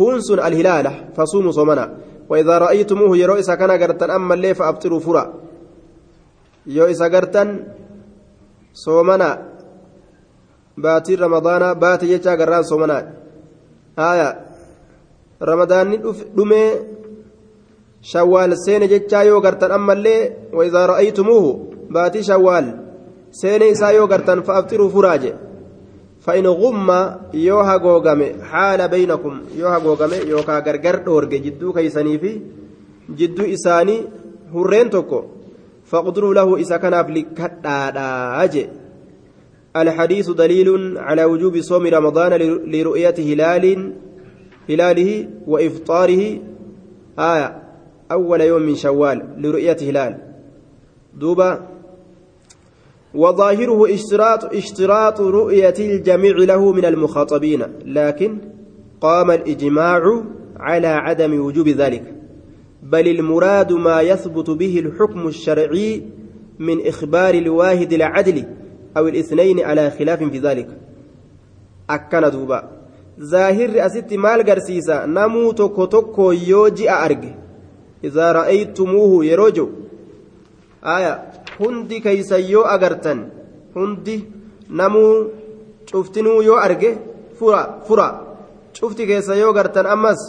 هونس 0.00 0.30
الهلال 0.30 0.86
فصوموا 1.16 1.52
صومنا 1.52 1.84
وإذا 2.28 2.58
رأيتموه 2.58 3.16
يروئس 3.16 3.50
كان 3.50 3.70
قرتا 3.70 4.16
أما 4.16 4.34
اللي 4.34 4.54
فأبطروا 4.54 5.00
فرا 5.00 5.34
يوئس 6.66 7.02
قرتا 7.02 7.44
صومنا 8.72 9.30
باتي 10.76 11.14
رمضان 11.14 11.74
باتي 11.74 12.06
يجا 12.12 12.32
قران 12.34 12.62
صومنا 12.62 12.98
آية. 13.98 14.28
رمضان 15.42 16.02
دمي 16.36 16.62
شوال 18.02 18.58
سين 18.58 18.82
ججا 18.86 19.20
يو 19.22 19.40
قرتا 19.40 19.74
أما 19.74 19.92
اللي 19.92 20.32
وإذا 20.52 20.86
رأيتموه 20.86 21.46
باتي 21.90 22.22
شوال 22.22 22.66
سين 23.30 23.62
إسا 23.62 23.88
يو 23.88 24.06
قرتا 24.06 24.40
فأبطروا 24.40 24.88
فراجي 24.88 25.32
فإن 26.28 26.46
غم 26.46 26.90
hagoogame 27.64 28.36
haala 28.50 28.88
baynakum 28.88 29.40
yoo 29.58 29.70
hagoogame 29.74 30.16
yookaa 30.28 30.60
gargar 30.60 30.96
dhoorge 31.04 31.38
jidduu 31.44 31.72
keeysanii 31.72 32.18
fi 32.24 32.32
jidduu 33.20 33.46
isaanii 33.56 34.02
hurreen 34.52 34.90
tokko 34.90 35.20
faqduruu 35.92 36.32
lahu 36.38 36.58
isa 36.64 36.78
kanaaf 36.78 37.08
likkadhaadhaa 37.18 38.48
je 38.56 38.68
الحديث 39.76 40.30
دليل 40.30 40.98
على 40.98 41.24
وجوب 41.24 41.60
صوم 41.60 41.86
رمضان 41.86 42.32
لرؤية 42.72 43.14
هلال 43.18 43.92
هلاله 44.70 45.10
وإفطاره 45.46 46.22
آية 47.18 47.48
أول 48.12 48.40
يوم 48.40 48.62
من 48.62 48.74
شوال 48.74 49.18
لرؤية 49.38 49.76
هلال 49.82 50.12
دوبا 51.14 51.77
وظاهره 53.14 53.94
اشتراط 53.94 54.44
اشتراط 54.54 55.20
رؤية 55.20 55.74
الجميع 55.78 56.36
له 56.36 56.72
من 56.72 56.84
المخاطبين 56.84 57.62
لكن 57.84 58.38
قام 59.00 59.30
الإجماع 59.30 60.22
على 60.56 60.86
عدم 60.86 61.40
وجوب 61.40 61.68
ذلك 61.68 62.14
بل 62.82 63.08
المراد 63.08 63.72
ما 63.72 64.00
يثبت 64.00 64.50
به 64.50 64.78
الحكم 64.78 65.28
الشرعي 65.28 66.02
من 66.58 66.86
إخبار 66.86 67.34
الواحد 67.34 67.92
العدل 67.92 68.44
أو 68.96 69.08
الاثنين 69.08 69.60
على 69.60 69.90
خلاف 69.90 70.22
في 70.22 70.38
ذلك. 70.38 70.68
أكن 71.90 72.30
دوبا. 72.30 72.70
ظاهر 73.20 73.86
أست 73.86 74.12
مال 74.12 74.42
قرسيسا 74.42 75.06
نمو 75.06 75.52
توكو 75.52 75.84
توكو 75.84 76.32
يوجي 76.32 76.90
أرج 76.90 77.24
إذا 78.04 78.32
رأيتموه 78.32 79.24
يروجو. 79.24 79.68
آية. 80.84 81.24
Hundi 81.58 82.00
keeysan 82.04 82.42
yoo 82.52 82.64
agartan 82.74 83.20
hundi 83.74 84.16
namuu 84.80 85.14
cuftinuu 85.90 86.40
yoo 86.48 86.58
arge 86.66 86.90
fura 87.38 87.60
fura 87.86 88.06
cufti 88.78 89.06
keessa 89.10 89.34
yoo 89.42 89.52
gartan 89.58 89.86
ammas 89.94 90.20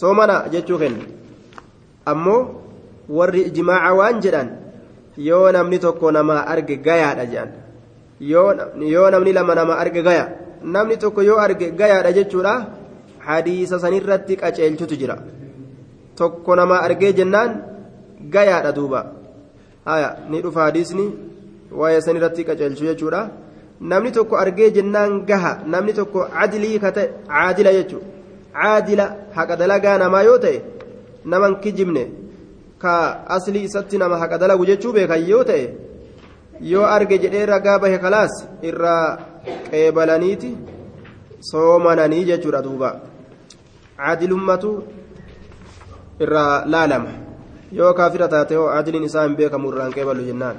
soomana 0.00 0.36
jechuu 0.52 0.78
kenna 0.82 1.04
ammoo 2.12 2.40
warri 3.18 3.42
ijmaaca 3.50 3.90
waan 4.00 4.20
jedhan 4.24 4.48
yoo 5.28 5.46
namni 5.56 5.78
tokko 5.84 6.12
namaa 6.16 6.42
arge 6.52 6.76
gayaadha 6.86 7.24
jedhan 7.32 7.50
yoo 8.94 9.08
namni 9.14 9.32
lama 9.38 9.54
nama 9.60 9.74
arge 9.82 10.02
gaya 10.08 10.24
namni 10.74 10.96
tokko 11.02 11.22
yoo 11.28 11.38
arge 11.46 11.66
gayaadha 11.80 12.12
jechuudha 12.18 12.54
hadiisa 13.26 13.78
sanirratti 13.84 14.36
qaceelchutu 14.42 14.96
jira 15.00 15.16
tokko 16.20 16.56
namaa 16.60 16.80
argee 16.86 17.12
jennaan 17.18 17.50
gayaadha 18.34 18.72
duuba. 18.78 19.19
Haya 19.84 20.08
ni 20.30 20.42
dhufa 20.44 20.62
hadiisni 20.66 21.06
waa'ee 21.80 22.00
san 22.06 22.16
irratti 22.16 22.44
qaceelchu 22.48 22.84
jechuudha. 22.90 23.20
Namni 23.80 24.12
tokko 24.12 24.36
argee 24.36 24.70
jennaan 24.76 25.12
gaha 25.28 25.52
namni 25.74 25.92
tokko 25.98 26.26
cadilii 26.34 26.78
ka 26.78 26.92
ta'e 26.96 27.06
caadila 27.28 27.72
jechuudha. 27.78 28.06
Caadila 28.54 29.06
haqa 29.36 29.56
dalagaa 29.60 29.98
namaa 30.02 30.22
yoo 30.28 30.38
ta'e 30.44 30.58
naman 31.24 31.60
kijibne 31.62 32.02
ka 32.82 32.94
aslii 33.36 33.64
isatti 33.68 33.98
nama 34.02 34.18
haqa 34.22 34.38
dalagu 34.42 34.66
jechuu 34.70 34.92
beekan 34.96 35.24
yoo 35.30 35.44
ta'e 35.44 35.64
yoo 36.72 36.84
arge 36.96 37.18
jedhee 37.24 37.46
ragaa 37.52 37.78
bahe 37.78 37.98
kalaas 38.04 38.34
irraa 38.70 39.18
qeebalaniiti 39.70 40.52
soomananii 41.50 42.24
jechuudha 42.32 42.62
duuba. 42.68 42.90
Caadilummatu 43.96 44.70
irraa 46.24 46.64
laalama. 46.74 47.29
yoo 47.79 47.93
kaafira 47.99 48.27
taate 48.37 48.55
hoo 48.55 48.71
adiliin 48.77 49.09
isaa 49.09 49.27
hin 49.27 49.35
beekamu 49.41 49.73
irraan 49.73 49.93
qeebalu 49.97 50.25
jennaan 50.31 50.57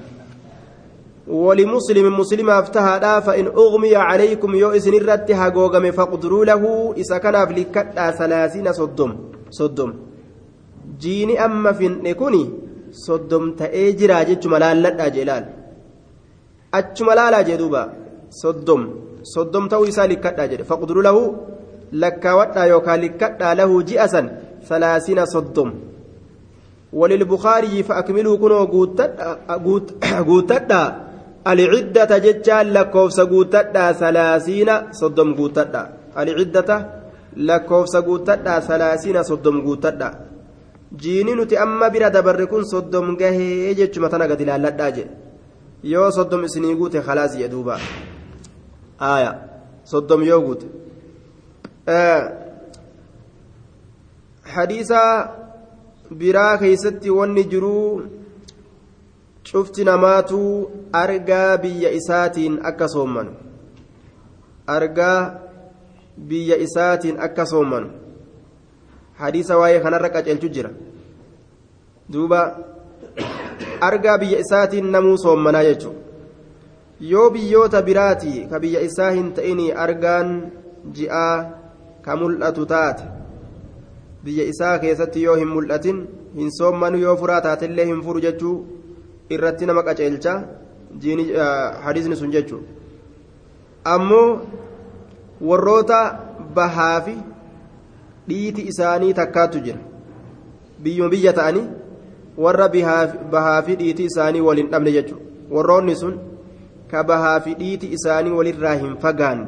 ولمسلم 1.29 2.07
مسلم 2.21 2.51
افتهى 2.51 3.23
فإن 3.27 3.47
أغمي 3.47 3.97
عليكم 3.97 4.55
يو 4.55 4.71
إسن 4.71 4.95
الرت 4.95 5.31
هاغوغم 5.31 5.90
فاقدروا 5.90 6.45
له 6.45 6.62
إسا 7.01 7.19
كان 7.19 7.35
أفلكتا 7.35 8.11
ثلاثين 8.11 8.73
صدم 8.73 9.11
صدم 9.51 9.90
جيني 11.01 11.45
أما 11.45 11.73
في 11.73 11.88
نكوني 11.88 12.42
صدم 13.07 13.45
تأجرا 13.59 14.23
جيتش 14.29 14.47
ملال 14.47 15.12
جلال 15.16 15.45
أتش 16.75 16.99
ملال 17.09 17.35
جدوبا 17.49 17.83
صدم 18.42 18.83
صدم 19.35 19.64
تو 19.69 19.85
إسا 19.85 20.07
لكتا 20.11 20.47
جد 20.51 20.62
فاقدروا 20.62 21.03
له 21.07 21.16
لكا 21.92 22.33
وطا 22.38 22.62
يوكا 22.73 22.95
لكتا 23.03 23.55
له 23.59 23.71
جئسا 23.88 24.23
ثلاثين 24.69 25.21
صدم 25.35 25.69
وللبخاري 26.93 27.84
فأكملوا 27.84 28.38
كنوا 28.38 28.65
قوتتا 30.30 30.82
العدة 31.47 32.17
جتان 32.17 32.65
لكوفس 32.75 33.19
قوتتا 33.19 33.91
ثلاثين 33.91 34.69
صدم 34.91 35.30
قوتتا 35.36 35.84
العدة 36.17 36.69
لكوفس 37.38 37.95
قوتتا 37.95 38.60
ثلاثين 38.60 39.23
صدم 39.23 39.62
قوتتا 39.62 40.10
bira 41.93 42.10
dabarre 42.12 42.45
kun 42.51 42.63
soddom 42.67 43.15
gahee 43.15 43.73
jechuma 43.80 44.10
tana 44.10 44.27
gadi 44.27 44.43
laalladhaa 44.45 44.91
jedhe 44.91 45.12
yoo 45.84 46.12
soddom 46.12 46.43
isinii 46.43 46.75
guute 46.75 46.99
khalaas 47.08 47.32
jedhe 47.39 47.47
duuba 47.54 47.80
aya 48.99 49.32
soddom 49.91 50.21
yoo 50.23 50.41
guute 50.41 50.67
hadiisa 54.56 54.99
biraa 56.19 56.58
keeysatti 56.58 57.10
wanni 57.10 57.43
jiruu 57.52 58.02
cufti 59.52 59.84
namaatu 59.84 60.39
argaa 61.04 61.58
biyya 61.58 61.91
isaatiin 62.00 62.60
akka 62.71 62.88
soommanu 62.93 63.32
argaa 64.67 65.19
biyya 66.32 66.58
isaatiin 66.65 67.21
akka 67.28 67.45
soommanu 67.45 67.89
hadiisa 69.21 69.58
waa'ee 69.62 69.80
kanarra 69.86 70.10
qaceelchu 70.15 70.50
jira 70.58 70.71
duuba 72.13 72.41
argaa 73.89 74.17
biyya 74.26 74.43
isaatiin 74.45 74.91
namuu 74.97 75.17
soommanaa 75.24 75.63
jechuudha 75.69 76.00
yoo 77.13 77.30
biyyoota 77.30 77.82
biraati 77.82 78.36
ka 78.50 78.60
biyya 78.60 78.82
isaa 78.89 79.12
hin 79.12 79.34
ta'inii 79.39 79.71
argaan 79.88 80.38
ji'aa 81.00 81.36
ka 82.02 82.15
mul'atu 82.24 82.65
taate 82.76 83.21
biyya 84.24 84.46
isaa 84.54 84.78
keessatti 84.84 85.24
yoo 85.24 85.36
hin 85.42 85.48
mul'atin 85.56 86.02
hin 86.40 86.52
soommanu 86.58 86.98
yoo 87.04 87.16
furaa 87.22 87.42
taatellee 87.48 87.86
hin 87.92 88.02
furu 88.08 88.24
jechuu 88.28 88.56
irratti 89.38 89.66
nama 89.70 89.84
qaceelcha 89.90 90.34
hadiisni 91.86 92.16
sun 92.22 92.32
jechuudha 92.32 92.68
ammoo 93.96 94.28
warroota 95.52 96.02
bahaafi 96.56 97.16
dhiiti 98.28 98.68
isaanii 98.74 99.14
takkaatu 99.22 99.60
jira 99.68 99.80
biyyuma 100.84 101.10
biyya 101.14 101.34
ta'anii 101.40 101.68
warra 102.38 102.68
bahaa 103.32 103.62
fi 103.62 103.76
dhiiti 103.76 104.04
isaanii 104.12 104.42
waliin 104.50 104.70
dhabne 104.72 104.92
jechuudha 104.98 105.56
warroonni 105.56 105.96
sun 105.96 106.14
ka 106.92 107.04
bahaa 107.04 107.40
fi 107.40 107.56
dhiiti 107.62 107.92
isaanii 107.98 108.38
walirraa 108.38 108.76
hin 108.84 108.94
fagaanne 109.06 109.48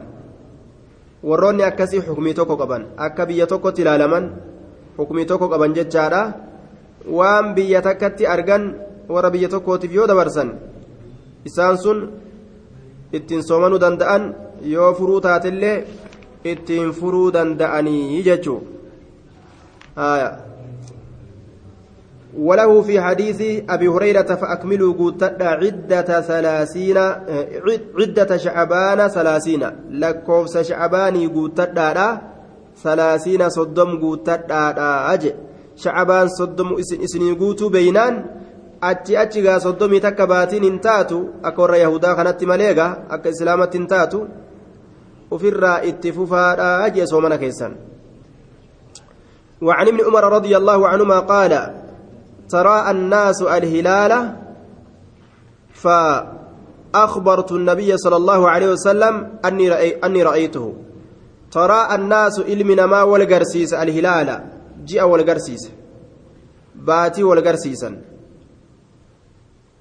warroonni 1.29 1.63
akkasii 1.69 2.01
xukumii 2.07 2.33
tokko 2.39 2.57
qaban 2.61 2.85
akka 3.07 3.25
biyya 3.25 3.47
tokkotti 3.53 3.81
ilaalaman 3.85 4.27
xukumii 4.97 5.25
tokko 5.25 5.49
qaban 5.49 5.73
jechaadha 5.77 6.21
waan 7.17 7.53
biyya 7.55 7.81
takkatti 7.81 8.27
argan 8.27 8.63
warra 9.09 9.29
biyya 9.29 9.49
tokkootiif 9.49 9.91
yoo 9.93 10.07
dabarsan 10.07 10.49
isaan 11.45 11.77
sun 11.77 11.99
ittiin 13.13 13.43
soomanuu 13.43 13.79
danda'an 13.79 14.23
yoo 14.73 14.93
furuu 14.93 15.21
taatellee 15.21 15.77
ittiin 16.43 16.91
furuu 16.93 17.27
danda'anii 17.33 18.23
jechuudha. 18.23 18.73
وله 22.37 22.81
في 22.81 23.01
حديث 23.01 23.63
أبي 23.69 23.87
هريرة 23.87 24.35
فأكملوا 24.35 24.93
قوتنا 24.93 25.49
عدة 25.49 26.21
ثلاثين 26.21 26.97
عدة 27.99 28.37
شعبان 28.37 29.07
ثلاثين 29.07 29.63
لكوفس 29.89 30.57
شعباني 30.57 31.27
قوتنا 31.27 32.21
ثلاثين 32.77 33.49
صدم 33.49 33.89
قوتنا 34.01 35.13
أجي 35.13 35.31
شعبان 35.75 36.27
صدم 36.27 36.69
إسني 36.79 37.31
قوتو 37.31 37.69
بينان 37.69 38.43
achi 38.83 39.15
achi 39.17 39.39
gaa 39.41 39.59
soddomii 39.63 40.03
takka 40.03 40.27
baatiin 40.27 40.63
hin 40.67 40.79
taatu 40.83 41.17
akka 41.47 41.61
warra 41.61 41.77
yahudaa 41.79 42.15
kanatti 42.19 42.45
maleega 42.51 42.87
akka 43.15 43.31
islaamatti 43.31 43.79
hin 43.79 43.87
taatu 43.87 44.19
ofirraa 45.31 45.77
itti 45.89 46.11
fufaadhaa 46.17 46.89
jee 46.95 47.07
soomana 47.07 47.37
keessan 47.39 47.79
وعن 49.63 49.87
ابن 49.87 49.99
عمر 50.03 50.23
رضي 50.23 50.57
الله 50.57 50.87
عنهما 50.87 51.19
قال 51.19 51.53
ترى 52.51 52.77
الناس 52.91 53.41
الهلال 53.41 54.11
فأخبرت 55.73 57.51
النبي 57.51 57.97
صلى 57.97 58.15
الله 58.15 58.41
عليه 58.49 58.69
وسلم 58.75 59.39
أني, 59.45 59.69
رأي 59.69 59.89
أني 60.03 60.23
رأيته 60.23 60.65
ترى 61.53 61.95
الناس 61.95 62.39
إلمنا 62.39 62.85
ما 62.85 63.01
والقرسيس 63.03 63.73
الهلال. 63.73 64.29
جاء 64.85 65.09
والقرسيس 65.09 65.63
باتي 66.75 67.23
والقرسيسا 67.23 67.89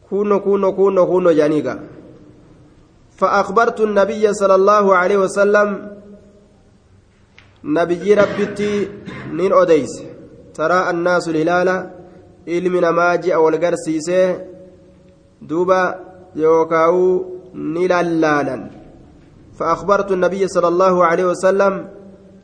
كونو 0.08 0.40
كونو 0.40 0.72
كونو 0.72 1.06
كونو 1.06 1.30
جانيقا 1.30 1.74
فأخبرت 3.18 3.80
النبي 3.80 4.24
صلى 4.32 4.54
الله 4.54 4.96
عليه 4.96 5.16
وسلم. 5.16 5.68
نبي 7.64 8.14
ربتي 8.14 8.88
نين 9.32 9.52
أوديس. 9.52 10.02
ترى 10.54 10.90
الناس 10.90 11.28
الهلال. 11.28 11.68
namaa 12.46 13.18
ji'a 13.18 13.38
wal 13.40 13.58
garsiisee 13.58 14.36
duuba 15.40 15.98
yookaa'u 16.34 17.26
ni 17.54 17.88
lallaalan 17.88 18.81
فأخبرت 19.58 20.12
النبي 20.12 20.48
صلى 20.48 20.68
الله 20.68 21.04
عليه 21.04 21.24
وسلم 21.24 21.88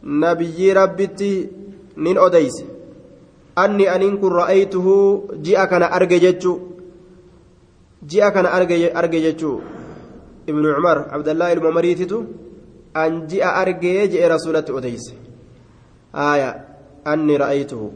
نبي 0.04 0.72
ربتي 0.72 1.48
نين 1.96 2.18
أديس 2.18 2.64
أني 3.58 3.94
أن 3.94 4.18
كن 4.18 4.28
رأيته 4.28 4.86
جاء 5.32 5.64
كان 5.64 5.82
أرججتشو 5.82 6.58
جاء 8.02 8.28
كان 8.28 8.46
أرججتشو 8.96 9.52
ابن 10.48 10.64
عمر 10.76 10.98
عبد 11.14 11.28
الله 11.28 11.52
الممريتتو 11.52 12.20
أن 12.96 13.26
جاء 13.26 13.62
أرجج 13.62 14.16
رسولة 14.16 14.64
أديس 14.68 15.14
آية 16.14 16.64
أني 17.06 17.36
رأيته. 17.36 17.92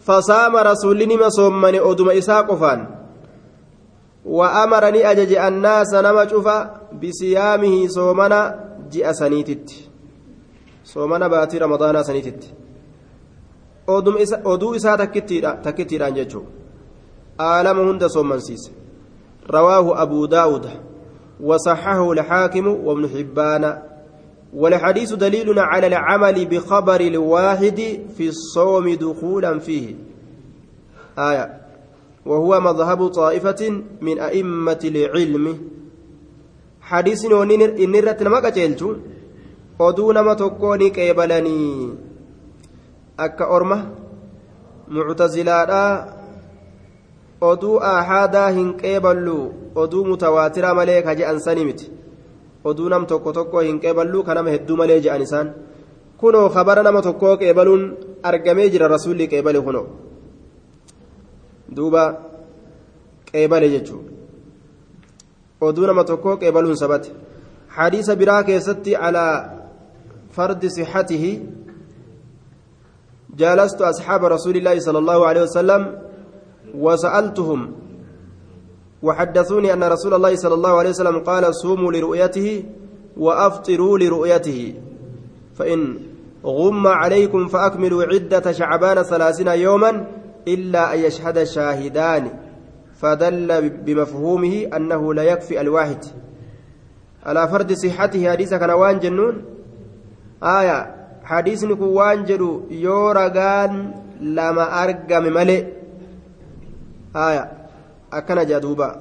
فصام 0.00 0.56
رسول 0.56 1.08
نما 1.08 1.28
صومني 1.28 1.80
أدم 1.80 2.10
إساق 2.10 2.54
فان. 2.54 3.01
وأمرني 4.24 5.10
أجج 5.10 5.32
الناس 5.34 5.94
نما 5.94 6.28
شوفا 6.28 6.80
بصيامه 7.02 7.86
صومنا 7.86 8.64
جاء 8.92 9.12
سنيتت. 9.12 9.70
صومنا 10.84 11.28
باتي 11.28 11.58
رمضان 11.58 12.02
سنيتت. 12.02 12.44
أدو 14.46 14.74
إسا 14.74 14.94
تكتيران 15.64 16.14
ججو. 16.14 16.42
آلم 17.40 17.78
هند 17.88 18.06
صومنسيس 18.06 18.70
رواه 19.50 20.02
أبو 20.02 20.26
داود. 20.26 20.70
وصححه 21.40 22.12
الحاكم 22.12 22.66
وابن 22.66 23.08
حبان. 23.08 23.82
والحديث 24.54 25.12
دليل 25.12 25.58
على 25.58 25.86
العمل 25.86 26.46
بخبر 26.46 27.00
الواحد 27.00 28.00
في 28.16 28.28
الصوم 28.28 28.94
دخولا 28.94 29.58
فيه. 29.58 29.94
آية. 31.18 31.61
وهو 32.26 32.60
مذهب 32.60 33.06
طائفة 33.06 33.82
من 34.02 34.18
أئمة 34.18 34.82
العلم 34.84 35.58
حديث 36.80 37.24
إن 37.24 37.94
رت 37.96 38.22
نما 38.22 38.38
قتلت 38.38 38.82
ni 40.78 40.90
qeebalanii 40.90 41.90
akka 43.18 43.48
orma 43.48 43.76
muctazilaadhaa 44.88 46.06
oduu 47.40 47.80
ahaadaa 47.92 48.50
hin 48.58 48.68
qeeballu 48.82 49.36
oduu 49.74 50.04
mutawaatiraa 50.10 50.74
malee 50.74 51.02
ka 51.02 51.16
je'an 51.20 51.40
sani 51.40 51.64
miti 51.64 51.90
oduu 52.64 52.88
nam 52.88 53.06
tokko 53.06 53.32
tokko 53.32 53.60
hin 53.60 53.80
qeeballuu 53.80 54.22
ka 54.22 54.34
nama 54.34 54.54
hedduu 54.54 54.76
malee 54.76 55.00
je'an 55.00 55.22
isaan 55.26 55.52
kunoo 56.20 56.48
kabara 56.56 56.82
nama 56.82 57.02
tokkoo 57.02 57.36
qeebaluun 57.42 57.82
argamee 58.22 58.70
jira 58.70 58.92
rasuulli 58.94 59.30
qeebale 59.32 59.60
kunoo 59.66 59.86
duuba 61.76 62.02
qeebale 63.32 63.68
jechuun 63.74 64.04
oduu 65.60 65.86
nama 65.86 66.04
tokkoo 66.04 66.36
qeebaluun 66.36 66.76
sabate. 66.76 67.10
Hadiisa 67.68 68.16
biraa 68.16 68.42
keessatti 68.42 68.96
alaa 68.96 69.34
fardi 70.30 70.70
sixatihi 70.70 71.32
جالست 73.38 73.80
أصحاب 73.82 74.24
رسول 74.24 74.56
الله 74.56 74.80
صلى 74.80 74.98
الله 74.98 75.26
عليه 75.26 75.42
وسلم 75.42 75.98
وسألتهم 76.74 77.72
وحدثوني 79.02 79.72
أن 79.72 79.84
رسول 79.84 80.14
الله 80.14 80.36
صلى 80.36 80.54
الله 80.54 80.78
عليه 80.78 80.90
وسلم 80.90 81.18
قال 81.18 81.54
صوموا 81.54 81.92
لرؤيته 81.92 82.64
وأفطروا 83.16 83.98
لرؤيته 83.98 84.74
فإن 85.54 85.98
غم 86.44 86.86
عليكم 86.86 87.48
فأكملوا 87.48 88.02
عدة 88.04 88.52
شعبان 88.52 89.02
ثلاثين 89.02 89.48
يوما 89.48 90.06
إلا 90.48 90.94
أن 90.94 90.98
يشهد 90.98 91.44
شاهدان 91.44 92.30
فدل 93.00 93.70
بمفهومه 93.70 94.68
أنه 94.76 95.14
لا 95.14 95.22
يكفي 95.22 95.60
الواحد. 95.60 96.04
على 97.26 97.48
فرد 97.48 97.72
صحته 97.72 98.30
حديث 98.30 98.54
كان 98.54 98.70
وان 98.70 98.98
جنون؟ 98.98 99.44
آية 100.42 100.94
حديث 101.24 101.64
كوان 101.64 102.24
جرو 102.24 102.66
يورغان 102.70 103.94
لما 104.20 104.82
أرقم 104.82 105.22
ملئ. 105.22 105.64
آية 107.16 107.62
jaa 108.48 108.60
duuba 108.60 108.96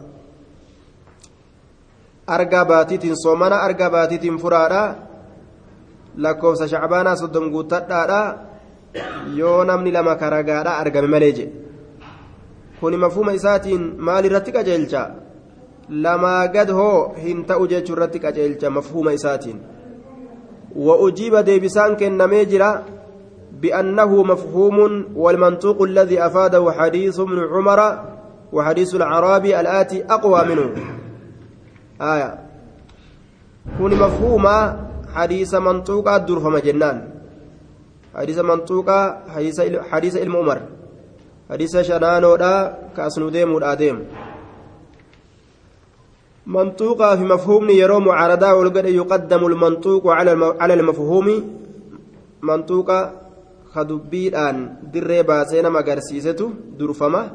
argaa 2.28 2.66
baatiitiin 2.66 3.16
soomana 3.16 3.56
argaa 3.56 3.90
baatiitiin 3.90 4.38
furaadha 4.38 4.96
lakkoofsa 6.18 6.68
shacbaanaa 6.68 7.16
soddom 7.16 7.52
guuttadhaadha 7.52 8.22
yoo 9.40 9.64
namni 9.72 9.92
lama 9.98 10.16
karagaadha 10.22 10.78
argame 10.84 11.10
malee 11.16 11.34
jedhe 11.40 11.52
kuni 12.80 12.98
mafhuma 13.04 13.34
isaatiin 13.40 13.84
maal 14.08 14.26
irratti 14.30 14.56
qajeelcha 14.58 15.04
lamaa 16.06 16.48
gad 16.56 16.72
hoo 16.80 16.96
hin 17.26 17.46
ta'u 17.52 17.68
jechuu 17.74 17.96
irratti 17.98 18.24
qajeelcha 18.26 18.76
mafhuma 18.80 19.14
isaatiin 19.20 19.62
وأجيب 20.76 21.36
ديبسان 21.36 21.96
كنمي 21.96 22.46
جرا 22.46 22.84
بأنه 23.62 24.24
مفهوم 24.24 25.06
والمنطوق 25.16 25.82
الذي 25.82 26.26
أفاده 26.26 26.72
حديث 26.72 27.20
ابن 27.20 27.40
عمر 27.54 27.80
وحديث 28.54 28.96
العرابي 28.96 29.60
الآتي 29.60 30.04
أقوى 30.10 30.42
منه 30.50 30.70
آية 32.02 32.40
كن 33.78 33.92
مفهوما 34.00 34.80
حديث 35.16 35.56
منطوقة 35.56 36.18
درهم 36.18 36.58
جنان 36.58 36.98
حديث 38.16 38.40
منطوقة 38.40 39.00
حديث 39.34 39.62
حديث 39.92 40.14
علم 40.18 40.36
عمر. 40.36 40.60
حديث 41.52 41.78
شنانو 41.88 42.36
دا 42.36 42.52
كأسنو 42.96 43.30
ديمو 43.30 43.60
ديم. 43.74 43.98
منطوقة 46.48 47.16
في 47.16 47.24
مفهوم 47.24 47.70
يرو 47.70 48.00
معارضة 48.00 48.54
والقد 48.54 48.86
يقدم 48.86 49.42
المنطوق 49.46 50.04
على 50.08 50.32
على 50.60 50.74
المفهوم. 50.74 51.28
منطوقة 52.42 53.00
خدبيدان 53.72 54.56
دري 54.94 55.24
باسينا 55.24 55.70
مغرسيسته 55.70 56.50
درفما 56.80 57.32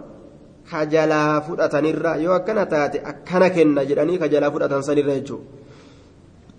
خجلا 0.70 1.40
فدتنيرا 1.40 2.14
يو 2.14 2.36
أكنا 2.36 2.64
تاتي 2.64 2.98
أكنا 2.98 3.48
كنا 3.48 3.82
جراني 3.88 4.18
خجلا 4.18 4.50
فدتن 4.50 4.82
سنيرا 4.82 5.12
يجو. 5.12 5.38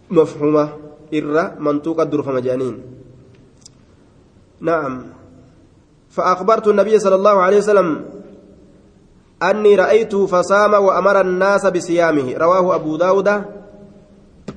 مفهومة 0.10 0.66
إرى 1.14 1.44
منطوقة 1.60 2.04
درفما 2.04 2.40
جانين. 2.40 2.97
نعم. 4.62 5.04
فأخبرت 6.10 6.67
النبي 6.67 7.00
صلى 7.00 7.15
الله 7.15 7.41
عليه 7.41 7.58
وسلم 7.58 8.06
أني 9.43 9.76
رأيته 9.76 10.26
فصام 10.26 10.74
وأمر 10.74 11.22
الناس 11.22 11.65
بصيامه. 11.65 12.38
رواه 12.38 12.76
أبو 12.76 12.98
داود 12.98 13.43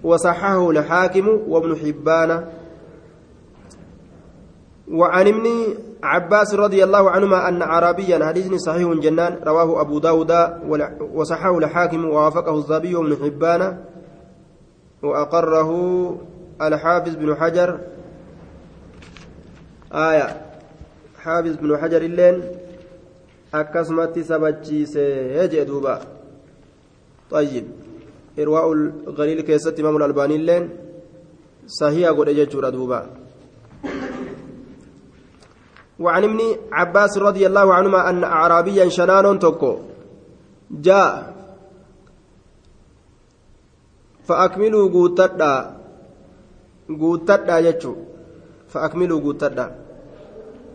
وصححه 0.03 0.71
الحاكم 0.71 1.29
وابن 1.49 1.77
حبان. 1.77 2.45
وعن 4.91 5.29
ابن 5.29 5.47
عباس 6.03 6.55
رضي 6.55 6.85
الله 6.85 7.11
عنهما 7.11 7.49
أن 7.49 7.63
عربيا 7.63 8.27
حديث 8.27 8.55
صحيح 8.55 8.93
جنان 8.93 9.37
رواه 9.47 9.81
أبو 9.81 9.99
داود 9.99 10.33
وصححه 11.15 11.59
الحاكم 11.59 12.05
ووافقه 12.05 12.55
الزابي 12.55 12.95
وابن 12.95 13.17
حبان 13.17 13.79
وأقره 15.03 15.71
الحافظ 16.63 17.15
بن 17.15 17.37
حجر 17.37 17.81
آية 19.93 20.29
حافظ 21.19 21.57
بن 21.57 21.77
حجر 21.77 22.03
اللين 22.03 22.43
akkasumatti 23.53 24.25
sabachiisee 24.25 25.49
jee 25.51 25.65
duuba. 25.67 26.01
طيب 27.31 27.65
إرواء 28.39 28.73
الغليل 28.73 29.41
كيست 29.41 29.81
إمام 29.81 29.97
الألباني 29.97 30.37
اللين 30.37 30.65
صحيح 31.67 32.11
قد 32.11 32.29
أججور 32.29 32.69
دوبا 32.69 33.01
وعن 35.99 36.23
ابن 36.25 36.41
عباس 36.73 37.19
رضي 37.19 37.47
الله 37.47 37.75
عنهما 37.75 38.11
أن 38.11 38.25
أعرابيا 38.25 38.89
شنان 38.89 39.39
تكو 39.39 39.79
جاء 40.71 41.35
فأكملوا 44.25 44.91
قوتدا 44.91 45.55
قوتدا 47.01 47.59
يجو 47.59 47.95
فأكملوا 48.73 49.21
قوتدا 49.21 49.67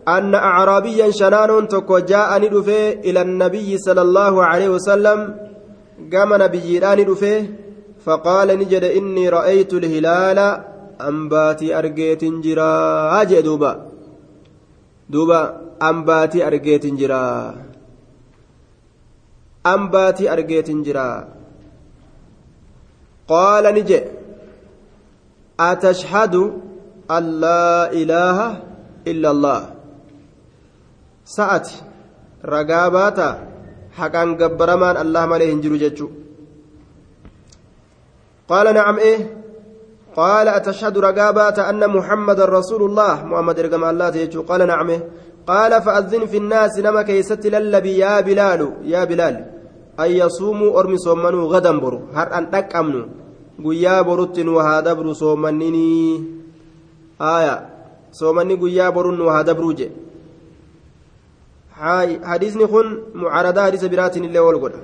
أن 0.08 0.34
أعرابيا 0.34 1.10
شنان 1.10 1.68
تكو 1.68 1.98
جاء 1.98 2.30
ندفه 2.42 2.88
إلى 3.06 3.20
النبي 3.22 3.78
صلى 3.78 4.02
الله 4.02 4.44
عليه 4.44 4.68
وسلم 4.68 5.18
قام 6.12 6.30
نبيان 6.42 6.98
ندفه 7.00 7.46
فقال 8.04 8.48
نجد 8.58 8.84
إني 8.84 9.28
رأيت 9.28 9.72
الهلال 9.74 10.38
أنباتي 11.00 11.78
أرقيت 11.78 12.24
جرا. 12.24 12.72
أجي 13.22 13.42
دوبا. 13.42 13.72
دوبا 15.10 15.40
أنباتي 15.82 16.46
أرقيت 16.46 16.86
جرا. 16.86 17.54
أنباتي 19.66 20.32
أرقيت 20.32 20.70
جرا. 20.70 21.28
قال 23.28 23.64
نجي 23.74 24.00
أتشهد 25.60 26.34
أن 27.10 27.40
لا 27.40 27.92
إله 27.92 28.38
إلا 29.06 29.30
الله 29.30 29.60
haqaan 33.96 34.36
gabbaramaan 34.36 34.96
allah 35.00 35.24
malee 35.24 35.48
hin 35.50 35.60
jiru 35.64 35.76
jechuu 35.80 36.10
qaala 38.50 38.70
nacam 38.76 38.98
ee 39.10 39.16
qaala 40.18 40.50
atashhadu 40.58 41.00
ragaa 41.08 41.32
baata 41.38 41.66
anna 41.70 41.88
muhammadan 41.96 42.52
rasuulullah 42.58 43.24
muhammad 43.30 43.56
ergama 43.64 43.88
allaata 43.92 44.20
jechuu 44.22 44.44
qaala 44.50 44.68
nacam 44.70 44.90
ee 44.94 45.00
qaala 45.50 45.80
fa'azzin 45.86 46.28
fi 46.32 46.38
nnaasi 46.44 46.84
nama 46.86 47.00
keeysatti 47.08 47.52
lallabi 47.56 47.92
yaa 48.04 48.20
bilaalu 48.28 48.68
yaa 48.92 49.06
bilaal 49.10 49.36
an 50.04 50.08
yasuumuu 50.20 50.74
ormi 50.80 50.98
soommanuu 51.06 51.48
gadan 51.54 51.80
boru 51.84 51.98
har'an 52.18 52.44
dhaqqabnu 52.54 53.00
guyyaa 53.64 54.00
borutti 54.08 54.44
nu 54.44 54.60
haa 54.66 54.84
dabru 54.88 55.16
soomanninii 55.22 56.12
aya 57.18 57.54
soomanni 58.10 58.56
guyyaa 58.56 58.92
borun 58.92 59.18
nu 59.18 59.28
haa 59.28 59.44
dabruu 59.44 59.72
jedhe 59.72 60.06
hadiisni 62.30 62.66
kun 62.66 62.86
mucaaradaa 63.14 63.64
hadiisa 63.64 63.88
biraatiin 63.88 64.24
illee 64.24 64.40
wal 64.40 64.58
godha. 64.58 64.78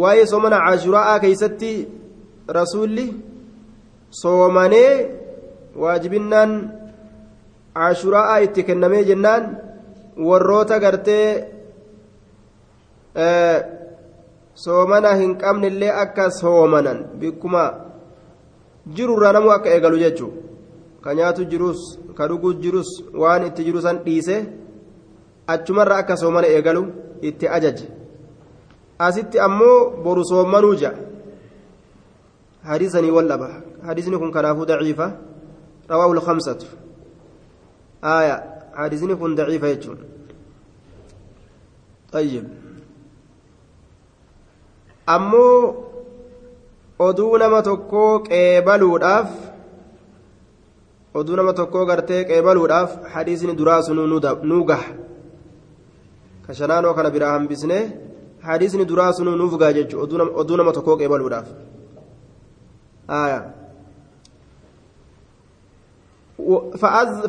Waa'ee 0.00 0.26
soomana 0.26 0.58
caashuraa'aa 0.66 1.20
keeysatti 1.20 1.70
rasuulli 2.48 3.06
soomanee 4.10 4.92
waajibinnaan 5.76 6.52
caashuraa'aa 7.74 8.38
itti 8.46 8.62
kennamee 8.64 9.04
jennaan 9.04 9.44
warroota 10.28 10.80
gartee 10.80 11.28
soomana 14.54 15.14
hin 15.14 15.36
qabnellee 15.42 15.92
akka 16.02 16.30
soomanan 16.30 17.04
bikkuma 17.20 17.64
jirurraa 18.96 19.32
namuu 19.32 19.52
akka 19.56 19.68
eegalu 19.74 19.98
jechuu 20.04 20.32
ka 21.04 21.14
nyaatu 21.14 21.44
jirus 21.50 21.80
ka 22.16 22.28
dhuguu 22.28 22.52
jirus 22.62 22.90
waan 23.22 23.46
itti 23.48 23.64
jiru 23.64 23.80
san 23.86 23.98
dhiise 24.04 24.36
achumarra 25.46 25.96
akka 26.02 26.16
soomana 26.16 26.46
eegalu 26.56 26.82
itti 27.28 27.46
ajaje 27.56 27.86
asitti 29.06 29.38
ammoo 29.46 29.78
boru 30.04 30.24
soomanuu 30.30 30.74
ja 30.82 30.90
hadiisanii 32.68 33.10
wal 33.16 33.28
dhaba 33.28 33.48
hadiisni 33.86 34.18
kun 34.18 34.32
kanaafuu 34.36 34.66
daciifa 34.70 35.06
rawaahu 35.88 36.14
lkamsatu 36.20 36.66
aya 38.02 38.36
hadiisni 38.80 39.16
kun 39.16 39.34
daciifa 39.36 39.68
jechuun 39.74 39.98
طيب 42.12 42.44
ammoo 45.06 45.87
oduu 46.98 47.38
nama 47.38 47.62
tokkoo 47.62 48.18
qeebaluudhaaf 48.28 49.30
oduu 51.14 51.36
nama 51.36 51.52
tokkoo 51.52 51.84
gartee 51.86 52.24
qeebaluudhaaf 52.30 52.96
hadiisni 53.14 53.54
duraa 53.60 53.82
sun 53.82 54.00
nuu 54.50 54.64
gaha 54.70 54.90
ka 56.46 56.54
shanaanoo 56.60 56.94
kana 56.94 57.10
biraa 57.10 57.32
hambisne 57.36 57.78
hadiisni 58.48 58.84
duraa 58.84 59.12
sun 59.12 59.30
nuuf 59.38 59.54
gaha 59.60 59.72
jechuudha 59.78 60.24
oduu 60.42 60.56
nama 60.56 60.72
tokkoo 60.72 60.96
qeebaluudhaaf 61.02 61.48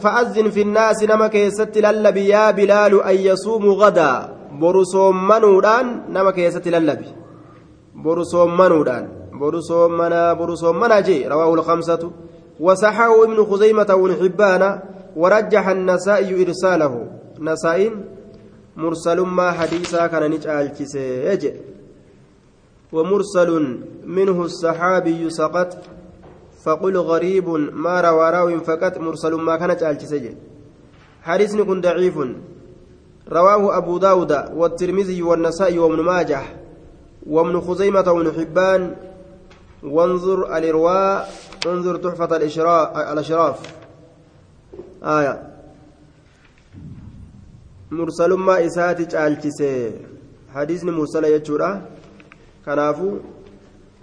فأذن 0.04 0.50
في 0.50 0.62
الناس 0.62 1.04
نما 1.04 1.28
كيست 1.28 1.78
للبي 1.78 2.28
يا 2.28 2.52
بلال 2.52 3.04
أن 3.04 3.16
يصوموا 3.16 3.74
غدا 3.74 4.36
برسوم 4.62 5.28
منودان 5.28 6.02
نما 6.10 6.32
كيست 6.32 6.68
للبي 6.68 7.10
برسوم 7.96 8.58
منودان 8.58 9.19
برسوم 9.40 9.92
منا 9.98 10.34
برسوم 10.34 10.80
منا 10.80 11.00
جي 11.00 11.28
رواه 11.28 11.54
الخمسة. 11.54 12.12
وصححه 12.60 13.24
ابن 13.24 13.46
خزيمة 13.46 13.90
وابن 13.90 14.16
حبان 14.16 14.80
ورجح 15.16 15.68
النسائي 15.68 16.44
إرساله. 16.44 16.94
نسائين 17.40 17.94
مرسل 18.78 19.20
ما 19.20 19.52
حديثا 19.52 20.08
كان 20.08 20.32
نجعل 20.32 20.68
كسيج 20.68 21.44
ومرسل 22.94 23.80
منه 24.06 24.42
الصحابي 24.42 25.30
سقط 25.30 25.78
فقل 26.64 26.98
غريب 26.98 27.50
ما 27.84 28.02
روى 28.02 28.30
راو 28.30 28.60
فقط 28.60 28.98
مرسل 28.98 29.34
ما 29.34 29.56
كان 29.58 29.72
نجعل 29.72 29.94
كسيج 29.94 30.26
حديث 31.24 31.56
كن 31.56 31.82
ضعيف. 31.82 32.18
رواه 33.32 33.78
أبو 33.78 33.98
داود 33.98 34.32
والترمذي 34.56 35.22
والنسائي 35.22 35.80
وابن 35.80 36.00
ماجه 36.04 36.42
وابن 37.28 37.62
خزيمة 37.62 38.12
وابن 38.12 38.32
حبان 38.32 38.96
وانظر 39.84 40.58
الإرواء 40.58 41.30
انظر 41.68 41.96
تحفة 41.96 42.36
الأشراف 43.12 43.60
آية 45.04 45.36
مرسل 47.92 48.34
ما 48.34 48.66
إساتي 48.66 49.06
جالتسي 49.06 49.92
حديثني 50.54 50.92
مرسل 50.92 51.24
يجورا 51.24 51.82
كنافو 52.66 53.18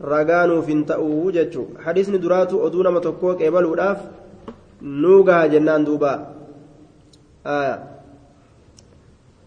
ragaanuuf 0.00 0.66
hin 0.68 0.84
ta'uu 0.84 1.32
jechuudha 1.32 1.82
hadisni 1.84 2.18
duraatu 2.20 2.60
oduu 2.62 2.82
nama 2.84 3.00
tokkoo 3.00 3.34
qeebaluudhaaf 3.40 4.00
nuugaa 5.04 5.48
jennaan 5.48 5.86
duuba 5.86 6.12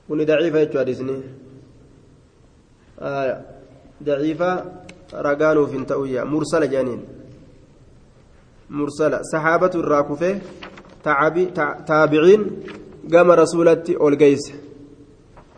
kuni 0.07 0.25
daciifa 0.25 0.59
jechuudha 0.65 0.79
hadisni 0.79 1.17
daciifa 4.09 4.49
ragaanuuf 5.11 5.71
hin 5.71 5.85
ta'uyya 5.85 6.25
mursala 6.25 6.67
jedhaniin 6.67 7.01
mursala 8.69 9.19
saxaabatu 9.23 9.79
irraa 9.79 10.03
kufee 10.03 10.41
taabiciin 11.03 12.43
gama 13.09 13.35
rasuulatti 13.35 13.97
ol 13.99 14.15
geeyse. 14.15 14.53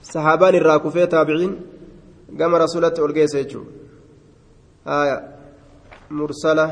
Saxaabaan 0.01 0.55
irraa 0.55 0.79
kufee 0.79 1.07
taabiciin 1.07 1.57
gama 2.37 2.57
rasuulatti 2.57 3.01
ol 3.01 3.13
geeyse 3.13 3.43
jechuudha 3.43 5.21
mursala. 6.09 6.65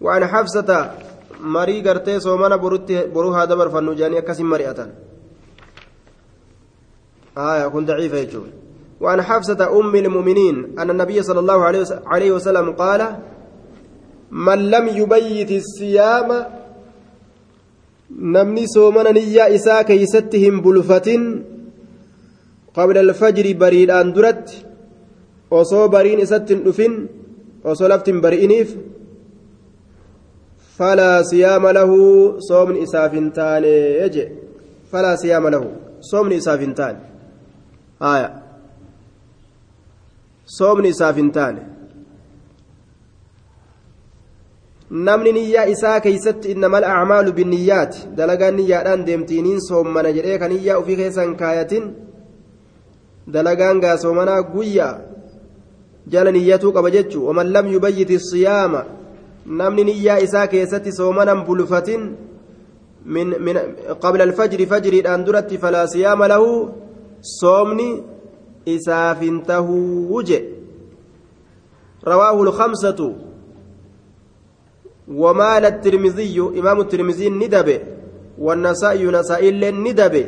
Waan 0.00 0.22
xabsata 0.32 0.78
marii 1.40 1.82
gartee 1.82 2.20
soomana 2.20 2.58
borutti 2.58 2.94
boruu 3.12 3.32
haa 3.32 3.46
dabarfannu 3.46 3.94
jedhanii 3.94 4.18
akkasiin 4.18 4.48
mari'atan. 4.48 4.90
Kun 7.72 7.86
daciifa 7.86 8.16
jechuudha 8.16 8.65
وعن 9.00 9.22
حفصة 9.22 9.80
أم 9.80 9.94
المؤمنين 9.94 10.78
أن 10.78 10.90
النبي 10.90 11.22
صلى 11.22 11.40
الله 11.40 11.64
عليه 12.06 12.30
وسلم 12.32 12.72
قال 12.72 13.16
من 14.30 14.70
لم 14.70 14.88
يبيت 14.88 15.50
الصيام 15.50 16.44
niyyaa 18.10 19.46
isaa 19.46 19.84
keeysatti 19.84 20.38
hin 20.38 20.62
bulfatin 20.62 21.44
qabla 22.76 23.00
alfajri 23.00 23.54
bariidhaan 23.54 24.14
duratti 24.14 24.64
osoo 25.50 25.88
bariin 25.88 26.20
isatti 26.20 26.54
hin 26.54 26.64
dhufin 26.64 26.94
osoo 27.64 27.88
lafti 27.88 28.12
hin 28.12 28.20
bari'iniif 28.20 28.76
falaa 30.78 31.22
siyaama 31.30 31.72
lahu 31.72 31.98
soomni 32.48 32.82
isaaf 32.86 33.12
hin 33.12 33.32
taane 33.32 33.74
je 34.14 34.24
falaa 34.92 35.16
siyaama 35.16 35.50
lahu 35.50 35.66
soomni 40.46 40.88
isaaf 40.94 41.16
hin 41.16 41.30
taane 41.36 41.62
namni 44.90 45.32
niyyaa 45.32 45.64
isaa 45.74 46.00
keeysatti 46.00 46.50
innamal 46.54 46.84
acmaalu 46.84 47.32
binniyyaati 47.38 48.08
dalagaan 48.16 48.56
niyyaadhaan 48.56 49.06
deemtiiniin 49.06 49.60
soommana 49.68 50.12
jedhee 50.18 50.38
kan 50.38 50.50
niyyaa 50.54 50.78
ufii 50.82 50.96
keessan 50.96 51.36
kaayatin 51.36 51.88
dalagaan 53.32 53.80
gaa 53.80 53.96
soomanaa 54.04 54.42
guyyaa 54.52 54.94
jala 56.14 56.32
niyyatuu 56.32 56.72
qaba 56.72 56.90
jechuu 56.96 57.26
waman 57.26 57.52
lam 57.52 57.72
yubayyiti 57.72 58.20
siyaama 58.30 58.84
namni 59.46 59.84
niyyaa 59.84 60.18
isaa 60.26 60.46
keessatti 60.46 60.92
soomanan 60.92 61.44
bulfatin 61.46 62.04
min 63.04 63.34
min 63.40 63.56
qabla 64.04 64.24
alfajri 64.28 64.66
fajriidhaan 64.66 65.26
duratti 65.26 65.58
falaa 65.58 65.86
siyaama 65.86 66.28
lahu 66.28 66.50
soomni 67.40 67.88
tahuu 69.46 70.22
je 70.22 70.56
رواه 72.06 72.42
الخمسة. 72.42 73.14
ومال 75.08 75.64
الترمذي 75.64 76.40
إمام 76.40 76.80
الترمذي 76.80 77.28
ندبه. 77.28 77.80
والنسائي 78.38 79.06
نسائي 79.06 79.50
ندبه 79.70 80.26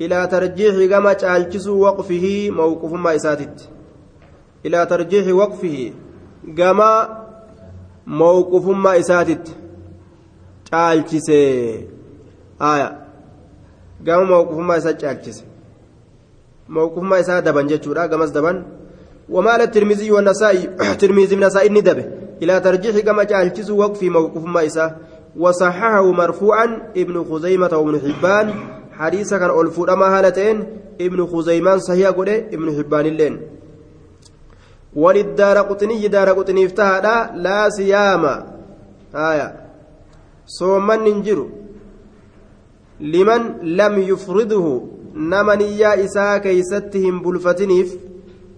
إلى 0.00 0.26
ترجيح 0.26 0.90
كما 0.90 1.12
تعالجسوا 1.12 1.88
وقفه 1.88 2.50
موقف 2.50 2.92
ما 2.92 3.14
إساتت. 3.14 3.68
إلى 4.66 4.86
ترجيح 4.86 5.34
وقفه 5.34 5.92
كما 6.56 7.24
موقف 8.06 8.68
ما 8.68 8.98
إساتت. 8.98 9.56
تعالجسه 10.70 11.84
آية 12.62 13.06
كما 14.06 14.24
موقف 14.24 14.56
ما 14.58 14.76
إسات 14.76 15.00
تعالجسه 15.00 15.49
موقف 16.76 17.02
ما 17.02 17.20
إسات 17.20 17.42
دبن 17.46 17.66
جتشورا 17.66 18.06
كما 18.06 18.26
دبن 18.26 18.56
ومال 19.34 19.60
الترمذي 19.60 20.10
والنسائي 20.10 20.62
ترمذي 21.00 21.34
النسائي 21.34 21.68
ندبه 21.68 22.06
إلى 22.42 22.60
ترجيح 22.60 22.98
كما 22.98 23.24
تعالجسوا 23.24 23.78
وقفه 23.82 24.08
موقف 24.08 24.44
ما 24.44 24.66
إسات 24.66 24.92
وصححه 25.36 26.12
مرفوعا 26.12 26.66
ابن 26.96 27.24
خزيمة 27.24 27.72
وابن 27.72 27.94
حبان 28.04 28.46
حديثا 28.92 29.38
كان 29.38 29.50
ألفو 29.60 29.84
أما 29.84 30.18
هالتين 30.18 30.56
ابن 31.00 31.26
خزيمان 31.26 31.78
صحيح 31.78 32.08
قده 32.08 32.36
ابن 32.36 32.66
حبان 32.76 33.06
اللين 33.06 33.34
وللدار 34.96 35.58
قطني 35.58 36.08
دار 36.08 36.28
قطني 36.38 36.66
افتهدا 36.66 37.30
لا 37.34 37.68
سياما 37.70 38.34
آية 39.14 39.48
صوما 40.46 40.96
ننجر 40.96 41.48
لمن 43.00 43.42
لم 43.62 43.94
يفرضه 45.14 45.18
نمن 45.18 45.60
يا 45.60 46.04
إساء 46.04 46.38
كيستهم 46.38 47.22
بلفتنيف 47.22 47.96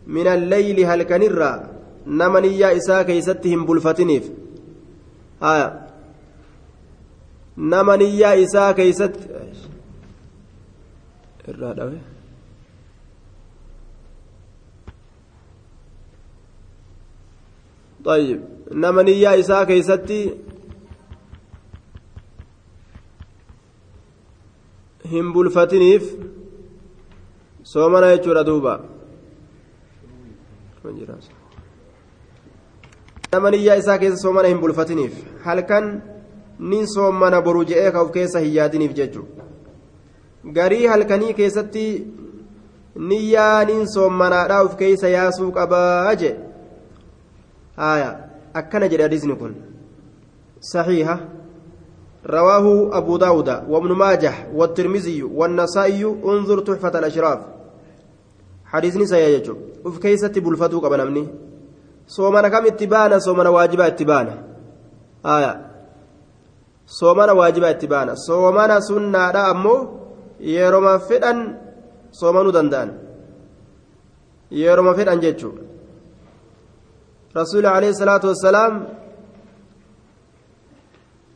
من 0.07 0.27
الليل 0.27 0.85
هل 0.85 1.03
كنرا 1.03 1.71
نمن 2.07 2.45
يا 2.45 2.77
إساء 2.77 3.03
كيستهم 3.03 3.67
بلفتنيف 3.67 4.31
آية 5.43 5.87
نمن 7.59 8.01
يا 8.01 8.45
إساء 8.45 8.73
كيست 8.73 9.13
irraa 11.49 11.75
dhabe 11.75 11.99
طيب 18.05 18.41
nama 18.75 19.03
niyyaa 19.03 19.35
isaa 19.35 19.65
keeysatti 19.65 20.19
hin 25.11 25.33
bulfatiniif 25.33 26.05
soomana 27.63 28.17
jechuudha 28.17 28.45
duuba 28.45 28.81
nama 33.33 33.51
niyyaa 33.51 33.77
isaa 33.83 33.99
keessa 33.99 34.23
soomana 34.23 34.49
hin 34.49 34.61
bulfatiniif 34.61 35.15
halkan 35.45 35.87
nin 36.73 36.87
soomana 36.95 37.41
boru 37.43 37.65
je'ee 37.65 37.91
ka 37.93 38.03
uf 38.07 38.11
keessa 38.17 38.41
hin 38.47 38.55
yaadiniif 38.55 38.95
jechuudha 38.99 39.45
garii 40.59 40.87
halkanii 40.93 41.35
keessatti 41.41 41.85
niyyaaniin 43.13 43.87
soommanaadhaa 43.95 44.63
uf 44.71 44.77
keeysa 44.83 45.09
yaasuu 45.15 45.53
qabaa 45.59 46.15
je 46.25 46.33
haya 47.77 48.11
akkana 48.63 48.89
jedhe 48.95 49.09
hadiisni 49.09 49.37
kun 49.45 49.55
saxiiha 50.73 51.17
رواه 52.27 52.99
أبو 52.99 53.17
داود 53.17 53.49
وابن 53.69 53.93
ماجه 53.93 54.33
والترمذي 54.55 55.23
والنسائي 55.23 56.05
انظر 56.05 56.59
تحفة 56.61 56.99
الأشراف. 56.99 57.41
حديثني 58.65 59.07
سيجو 59.07 59.57
وفي 59.85 60.01
كيسة 60.01 60.35
بلفتو 60.37 60.81
قبل 60.81 61.01
أمني. 61.01 61.29
صومنا 62.07 62.49
كم 62.49 62.67
اتبانا 62.67 63.19
صومنا 63.19 63.49
واجبا 63.49 63.87
اتبانا. 63.87 64.35
آية. 65.27 65.53
صومنا 66.87 67.33
واجبا 67.33 67.71
اتبانا. 67.71 68.15
صومنا 68.15 68.81
سنة 68.81 69.51
أمو. 69.51 70.03
yeroma 70.43 70.99
fedhan 70.99 71.39
soomanuu 72.11 72.53
danda'an 72.53 72.91
yeroma 74.51 74.93
fedhan 74.99 75.21
jechuun 75.25 75.55
rasuuli 77.39 77.69
alayhi 77.77 77.95
salaatu 77.95 78.27
wassalaam 78.31 78.73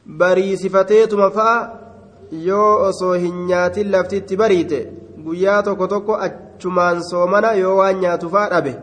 bariisifateetuma 0.07 1.31
fa'a 1.31 1.71
yoo 2.49 2.83
osoo 2.89 3.13
hin 3.13 3.47
nyaatin 3.47 3.91
laftitti 3.93 4.37
bariite 4.37 4.81
guyyaa 5.25 5.63
tokko 5.63 5.89
tokko 5.89 6.19
achumaan 6.27 7.03
soomana 7.11 7.53
yoo 7.53 7.77
waan 7.77 8.01
nyaatu 8.01 8.31
fa'a 8.31 8.51
dhabe. 8.51 8.77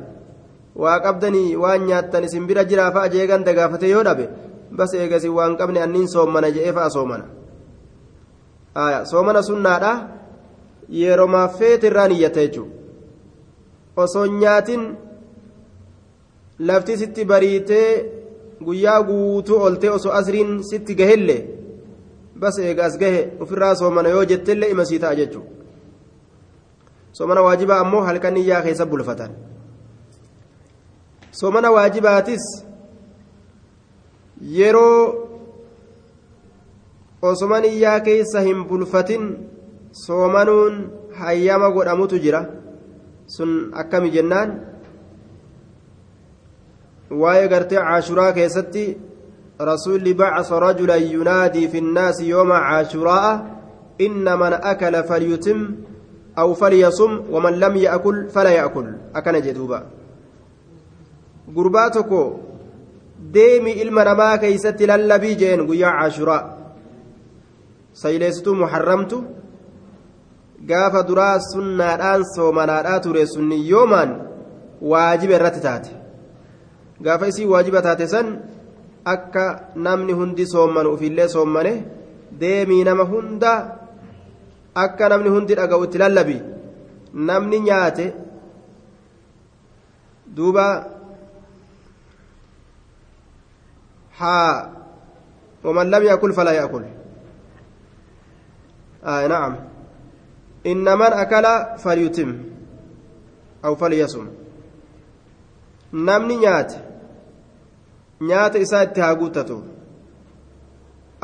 Waa 0.75 0.99
qabdanii 0.99 1.55
waan 1.55 1.85
nyaattan 1.87 2.23
isin 2.23 2.47
bira 2.47 2.63
jiraa 2.65 2.91
fa'a 2.91 3.09
jeegan 3.09 3.45
dagaafate 3.45 3.89
yoo 3.89 4.03
dhabe 4.03 4.29
bas 4.77 4.93
eegasi 4.93 5.29
waan 5.29 5.57
qabne 5.57 5.81
anniin 5.81 6.07
soomana 6.07 6.51
je'ee 6.51 6.73
fa'a 6.73 6.89
soomana. 6.89 7.25
Soomana 9.11 9.43
sunnaadha. 9.43 9.93
Yeroo 10.89 11.47
feete 11.57 11.87
irraa 11.87 12.07
niyyata 12.07 12.41
jechuudha 12.41 12.81
osoo 13.95 14.25
nyaatin 14.25 14.83
lafti 16.59 16.97
sitti 16.97 17.25
bariitee 17.25 18.22
guyyaa 18.67 19.01
guutuu 19.09 19.59
oltee 19.67 19.89
osoo 19.89 20.11
asriin 20.19 20.51
sitti 20.69 20.95
gahelle 20.95 21.37
bas 22.41 22.57
eega 22.59 22.85
as 22.85 22.97
gahe 23.01 23.21
ofirraa 23.39 23.75
soomana 23.75 24.09
yoo 24.09 24.25
jettellee 24.31 24.69
ima 24.71 24.85
sii 24.85 24.99
ta'a 24.99 25.15
jechuudha. 25.15 25.49
Soomana 27.17 27.41
waajibaa 27.45 27.79
ammoo 27.85 28.01
halkan 28.01 28.33
niyyaa 28.33 28.61
keessa 28.65 28.85
bulfatan. 28.85 29.31
Soomana 31.31 31.71
waajibaatis 31.71 32.45
yeroo 34.57 34.99
osoma 37.21 37.59
niyyaa 37.61 37.99
keessa 37.99 38.41
hin 38.47 38.65
bulfatin 38.69 39.23
soomanuun 40.05 40.91
hayyama 41.19 41.69
godhamutu 41.71 42.19
jira. 42.19 42.45
Sun 43.27 43.51
akkami 43.73 44.09
jennaan 44.11 44.49
waa'ee 47.21 47.47
gartee 47.53 47.77
caashuraa 47.87 48.31
keessatti 48.33 48.85
rasuulli 49.59 50.13
bacasa 50.13 50.59
rajulan 50.59 51.03
yunaadii 51.15 51.67
fi 51.67 51.81
nnaasi 51.81 52.29
yooma 52.29 52.59
caashuraa'a 52.67 53.33
inna 54.05 54.37
man 54.37 54.53
akala 54.71 55.03
falyutim 55.03 55.59
aw 56.35 56.49
falyasum 56.61 57.11
waman 57.33 57.59
lam 57.59 57.75
ya'kul 57.77 58.29
fala 58.33 58.51
ya'kul 58.51 58.87
akkana 59.13 59.41
jedhuuba 59.41 59.83
gurbaa 61.55 61.89
tokko 61.89 62.21
deemi 63.37 63.71
ilma 63.83 64.03
namaa 64.09 64.37
keeysatti 64.37 64.87
lallabii 64.87 65.35
jeen 65.35 65.65
guyyaa 65.69 65.93
caashuraa 65.99 66.41
sayleessituu 68.03 68.55
muharramtu 68.55 69.23
gaafa 70.69 71.03
duraa 71.09 71.39
sunnaadhaan 71.51 72.23
soomanaadhaa 72.35 72.99
ture 73.05 73.25
sunni 73.35 73.57
yoomaan 73.69 74.15
waajiba 74.91 75.35
irratti 75.39 75.61
taate 75.67 76.02
gaafa 77.03 77.27
isii 77.31 77.45
waajiba 77.53 77.81
taate 77.81 78.07
san 78.07 78.27
akka 79.13 79.45
namni 79.75 80.13
hundi 80.19 80.47
soommanu 80.53 80.93
ufillee 80.95 81.27
soommane 81.35 81.73
deemii 82.41 82.83
nama 82.83 83.03
hunda 83.11 83.53
akka 84.83 85.09
namni 85.09 85.29
hundi 85.35 85.55
dhaga'u 85.59 85.83
itti 85.87 86.03
lallabi 86.03 86.37
namni 87.29 87.59
nyaate 87.67 88.05
duuba 90.35 90.67
haa 94.19 94.69
لم 95.63 96.03
يأكل 96.03 96.33
فلا 96.33 96.51
يأكل 96.51 96.83
آه 99.03 99.27
نعم 99.27 99.55
إن 100.65 100.97
من 100.97 101.11
أكل 101.23 101.45
فليتم 101.79 102.29
أو 103.65 103.75
فليصم 103.75 104.27
namni 105.93 106.35
nyaate 106.37 106.77
nyaata 108.29 108.63
isaa 108.65 108.83
itti 108.87 109.01
haa 109.05 109.15
guuttatu 109.21 109.57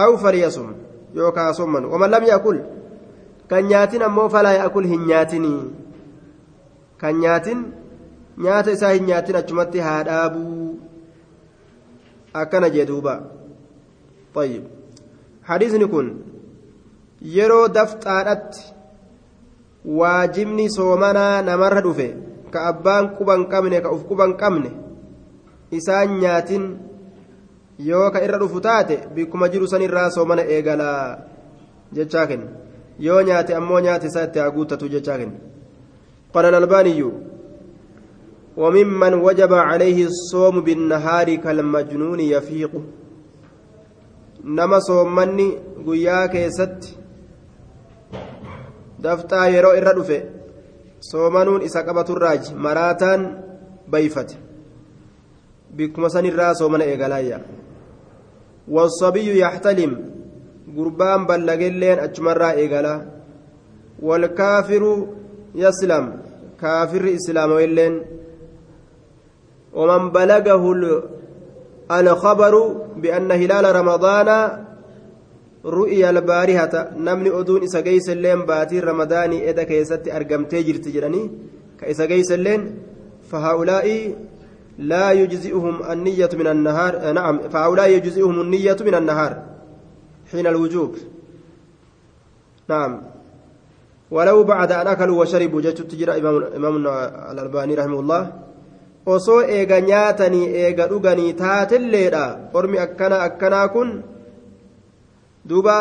aw 0.06 0.12
falyasum 0.24 0.70
yookaa 1.20 1.54
somman 1.60 1.86
waman 1.94 2.12
lam 2.16 2.24
yakul 2.32 2.60
kan 3.54 3.68
nyaatin 3.72 4.06
ammoo 4.08 4.30
falaa 4.36 4.56
yakul 4.62 4.88
hin 4.94 5.06
nyaatinii 5.12 5.62
kan 7.04 7.20
nyaatin 7.26 7.66
nyaata 8.46 8.78
isaa 8.78 8.94
hin 8.96 9.06
nyaatin 9.12 9.42
achumatti 9.42 9.86
haa 9.90 10.00
dhaabuu 10.12 10.80
akkana 12.44 12.70
jee 12.78 12.86
duuba 12.94 13.20
طيب 14.36 14.64
حديثني 15.44 15.86
yeroo 17.36 17.68
dafxaadhatti 17.68 18.74
waajibni 20.00 20.70
soomanaa 20.76 21.42
namarra 21.48 21.82
dhufe 21.82 22.08
ka 22.52 22.60
abbaan 22.72 23.10
quban 23.18 23.42
qabne 23.54 23.82
ka 23.86 23.92
uf 23.96 24.04
quban 24.10 24.36
qabne 24.42 24.72
isaan 25.80 26.14
nyaatin 26.22 26.64
yoo 27.79 28.11
ka 28.11 28.25
irra 28.25 28.39
dhufu 28.39 28.61
taate 28.61 28.97
bikkuma 29.15 29.49
jiru 29.49 29.69
san 29.69 29.83
irraa 29.83 30.11
soomana 30.11 30.43
eegalaa 30.57 31.19
jechaa 31.93 32.27
kenna 32.27 32.47
yoo 32.99 33.23
nyaate 33.23 33.55
ammoo 33.55 33.81
nyaate 33.81 34.07
isaa 34.07 34.25
itti 34.29 34.39
haa 34.39 34.51
guuttatu 34.51 34.89
jechaa 34.89 35.19
kenna 35.19 35.39
قال 36.35 36.45
الألباني 36.47 37.13
وممن 38.57 39.15
وجب 39.15 39.53
عليه 39.55 40.07
الصوم 40.07 40.61
بالنهار 40.61 41.35
كالمجنون 41.35 42.21
يفيق 42.21 42.71
نما 44.45 44.79
صومني 44.79 45.59
قيا 45.87 46.27
كيست 46.27 46.99
dafxaa 49.05 49.49
yeroo 49.55 49.75
irra 49.79 49.93
dhufe 49.97 50.17
soomanuun 51.11 51.63
isa 51.67 51.83
qabaturraaji 51.87 52.55
maraataan 52.67 53.23
bayfate 53.93 54.37
bikkuma 55.77 56.09
sanirraa 56.15 56.55
soomana 56.61 56.85
eegalaayya 56.93 57.39
والصبي 58.70 59.40
يحتلم 59.40 59.92
قربان 60.78 61.26
بلغلين 61.26 62.00
أجمرا 62.00 62.52
إيغالا 62.52 62.96
والكافر 64.02 64.84
يسلم 65.56 66.06
كافر 66.62 67.16
إسلام 67.16 67.52
وإلين 67.52 67.94
ومن 69.74 70.10
بلغه 70.10 70.64
الخبر 71.92 72.54
بأن 72.96 73.32
هلال 73.32 73.76
رمضان 73.76 74.30
ru'iya 75.66 76.10
albaarihata 76.10 76.92
namni 76.98 77.32
oduun 77.32 77.64
isa 77.64 77.82
geeysalleen 77.82 78.46
baatiin 78.48 78.84
ramadaanii 78.84 79.44
eda 79.52 79.66
keessatti 79.72 80.12
argamtee 80.18 80.64
jirti 80.64 80.94
jedhanii 80.96 81.26
ka 81.80 81.86
isa 81.94 82.06
geeysalleen 82.12 82.62
fahaa'ulaa'i 83.32 83.98
laa 84.80 85.12
yujzi'uhum 85.14 85.82
anniyyatu 85.92 86.38
min 86.38 86.48
annahaar 86.48 87.14
na'am 87.14 87.40
fahaa'ulaa'i 87.54 87.94
yujzi'uhum 87.94 88.40
anniyyatu 88.46 88.84
min 88.84 88.94
annahaar 88.94 89.34
حين 90.32 90.48
الوجوب 90.48 90.96
نعم 92.68 93.02
ولو 94.12 94.44
بعد 94.44 94.72
أن 94.72 94.88
أكلوا 94.88 95.22
وشربوا 95.22 95.62
جت 95.62 95.82
تجرى 95.82 96.20
إمام 96.20 96.44
إمام 96.44 96.76
الألباني 97.32 97.76
رحمه 97.76 98.00
الله 98.00 98.32
osoo 99.06 99.42
eega 99.42 99.82
nyaatanii 99.82 100.48
eega 100.62 100.88
dhuganii 100.88 101.34
taatelleedha 101.34 102.24
ormi 102.54 102.78
akkana 102.80 103.22
akkanaa 103.28 103.68
kun 103.74 104.04
duuba 105.50 105.78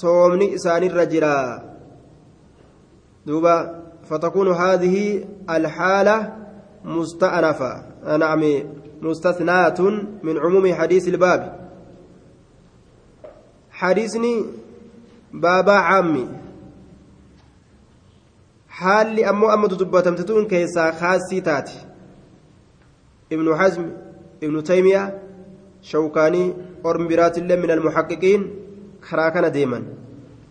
soomni 0.00 0.52
isaanirra 0.56 1.06
jira 1.06 1.34
duuba 3.26 3.54
فتكون 4.04 4.48
هذه 4.48 5.24
الحالة 5.50 6.36
مستأنفة 6.84 7.82
نعم 8.04 8.62
مستثناة 9.02 9.80
من 10.22 10.38
عموم 10.38 10.74
حديث 10.74 11.08
الباب. 11.08 11.70
حديثني 13.70 14.44
بابا 15.32 15.72
عامي 15.72 16.28
حال 18.68 19.24
أمو 19.24 19.50
أمو 19.54 19.66
تتبتمتتون 19.66 20.46
كيسا 20.46 20.90
خاصي 20.90 21.40
تاتي. 21.40 21.78
ابن 23.32 23.56
حزم 23.56 23.90
ابن 24.42 24.64
تيمية 24.64 25.20
شوكاني 25.82 26.54
أرم 26.86 27.08
برات 27.08 27.38
من 27.38 27.70
المحققين 27.70 28.64
deeman 29.52 29.84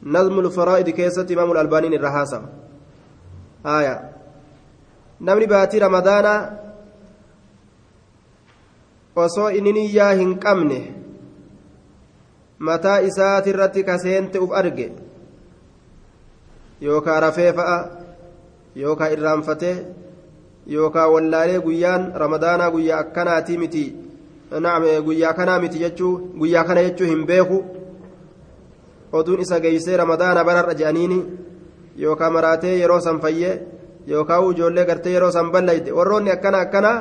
nazmul 0.03 0.51
faraa'id 0.51 0.93
keessatti 0.95 1.33
imaamul 1.33 1.57
albaaniin 1.57 1.93
irra 1.93 2.11
haasawa 2.11 2.49
haaya 3.63 3.95
namni 5.19 5.47
baatii 5.47 5.79
ramadaanaa 5.79 6.49
osoo 9.15 9.49
inni 9.49 9.73
niyyaa 9.73 10.11
hin 10.19 10.37
qabne 10.39 10.79
mataa 12.59 12.99
isaatirratti 13.09 13.83
kaseente 13.83 14.39
uf 14.39 14.51
arge 14.61 14.91
yookaa 16.81 17.19
rafee 17.19 17.51
fa'a 17.59 17.77
yookaa 18.75 19.11
irraanfatee 19.15 19.75
yookaa 20.75 21.07
wallaalee 21.13 21.59
guyyaan 21.67 22.11
ramadaanaa 22.23 22.71
guyyaa 22.71 22.99
akkanaatii 23.05 23.57
miti 23.57 23.85
naam 24.59 24.83
guyyaa 25.05 25.33
kanaa 25.33 25.59
miti 25.59 25.79
jechuu 25.85 26.13
guyyaa 26.39 26.63
kana 26.63 26.83
jechuu 26.83 27.07
hin 27.07 27.25
beeku 27.25 27.63
oduun 29.11 29.41
isa 29.45 29.59
geeysee 29.59 29.97
ramadaana 29.97 30.43
bararra 30.43 30.73
je'aniini 30.81 31.19
yookaan 32.01 32.33
maraatee 32.33 32.77
yeroo 32.79 32.99
san 32.99 33.19
fayyee 33.19 33.55
yookaan 34.07 34.51
ijoollee 34.51 34.85
gartee 34.85 35.13
yeroo 35.13 35.31
san 35.31 35.51
ballayde 35.51 35.91
warroonni 35.91 36.31
akkana 36.31 36.59
akkana 36.65 36.91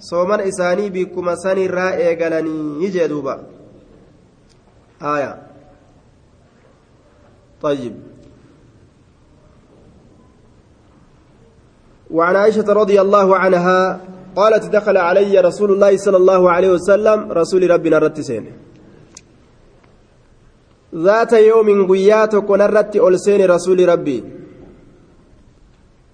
soomana 0.00 0.44
isaanii 0.44 0.90
bikkuma 0.90 1.36
sanirraa 1.36 1.94
eegalanii 1.94 2.90
jee 2.90 3.08
duuba. 3.08 3.38
آية 5.02 5.32
طيب 7.62 7.94
وعن 12.10 12.36
عائشة 12.36 12.72
رضي 12.72 13.00
الله 13.00 13.36
عنها 13.36 14.00
قالت 14.36 14.64
دخل 14.64 14.96
علي 14.96 15.40
رسول 15.40 15.72
الله 15.72 15.96
صلى 15.96 16.16
الله 16.16 16.50
عليه 16.50 16.70
وسلم 16.70 17.32
رسول 17.32 17.70
ربنا 17.70 17.98
رتسين 17.98 18.52
ذات 20.94 21.32
يوم 21.32 21.86
قيات 21.92 22.36
كنرت 22.36 22.96
ألسين 22.96 23.50
رسول 23.50 23.88
ربي. 23.88 24.24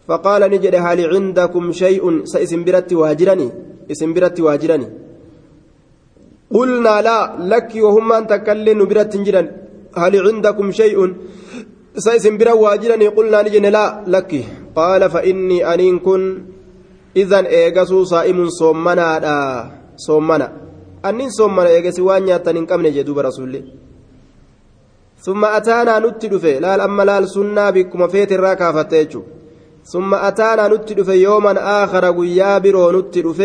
فقال 0.09 0.43
نجد 0.51 0.75
هل 0.75 1.15
عندكم 1.15 1.73
شيء 1.73 2.25
سإسم 2.25 2.65
برت 2.65 2.95
واجرني 3.87 3.93
اسم 3.93 4.15
برت 4.15 4.41
واجرني 4.41 4.89
قلنا 6.51 7.03
لا 7.03 7.19
لك 7.39 7.71
وهم 7.75 8.13
أن 8.13 8.27
تكلن 8.27 8.81
برت 8.85 9.17
جرا 9.17 9.43
هل 9.97 10.15
عندكم 10.27 10.71
شيء 10.71 10.99
سإسم 11.97 12.35
برت 12.39 12.57
واجرني 12.65 13.07
قلنا 13.09 13.43
نجد 13.43 13.67
لا 13.67 14.05
لك 14.07 14.33
qaala 14.77 15.09
fa'innii 15.09 15.65
aniin 15.65 16.01
kun 16.07 16.23
idan 17.15 17.47
eegasuu 17.59 18.05
saa'imun 18.13 18.51
soommanaadha 18.61 19.37
soommana 20.07 20.47
annin 21.09 21.33
soommana 21.39 21.71
eegasi 21.77 22.05
waan 22.09 22.25
nyaattan 22.29 22.57
hin 22.57 22.67
qabne 22.67 22.93
jedhuuba 22.99 23.29
rasuulli 23.31 23.65
ثم 25.27 25.45
أتانا 25.45 25.99
نتدف 25.99 26.45
لا 26.45 26.85
أما 26.85 27.03
لا 27.03 27.27
سنة 27.27 27.71
بكم 27.71 28.09
فيت 28.09 28.33
الراكا 28.33 28.73
ثم 29.93 30.15
أتانا 30.15 30.69
نتدف 30.69 31.09
يوما 31.09 31.85
آخر 31.85 32.05
قيا 32.19 32.59
برو 32.59 32.91
نتدف 32.91 33.41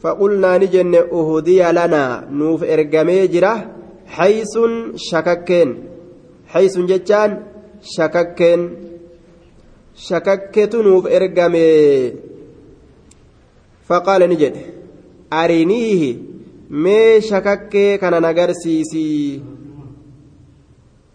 فقلنا 0.00 0.58
نجن 0.58 0.94
أهدي 0.94 1.62
لنا 1.76 2.04
نوف 2.30 2.64
إرقامي 2.64 3.26
جرة 3.26 3.54
حيث 4.06 4.54
شككين 4.96 5.68
حيث 6.52 6.78
جتان 6.78 7.30
شككين 7.96 8.60
شككت 10.06 10.76
نوف 10.76 11.06
إرقامي 11.06 12.12
فقال 13.88 14.20
نجد 14.30 14.56
أرينيه 15.32 16.16
مي 16.70 17.20
شككي 17.20 17.96
كان 17.96 18.22
نغرسيسي 18.22 19.40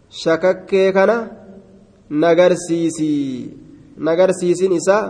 shakakkee 0.10 0.92
kana 0.94 1.16
nagarsiisi 2.10 3.12
nagarsiisin 3.97 4.73
isaa 4.73 5.05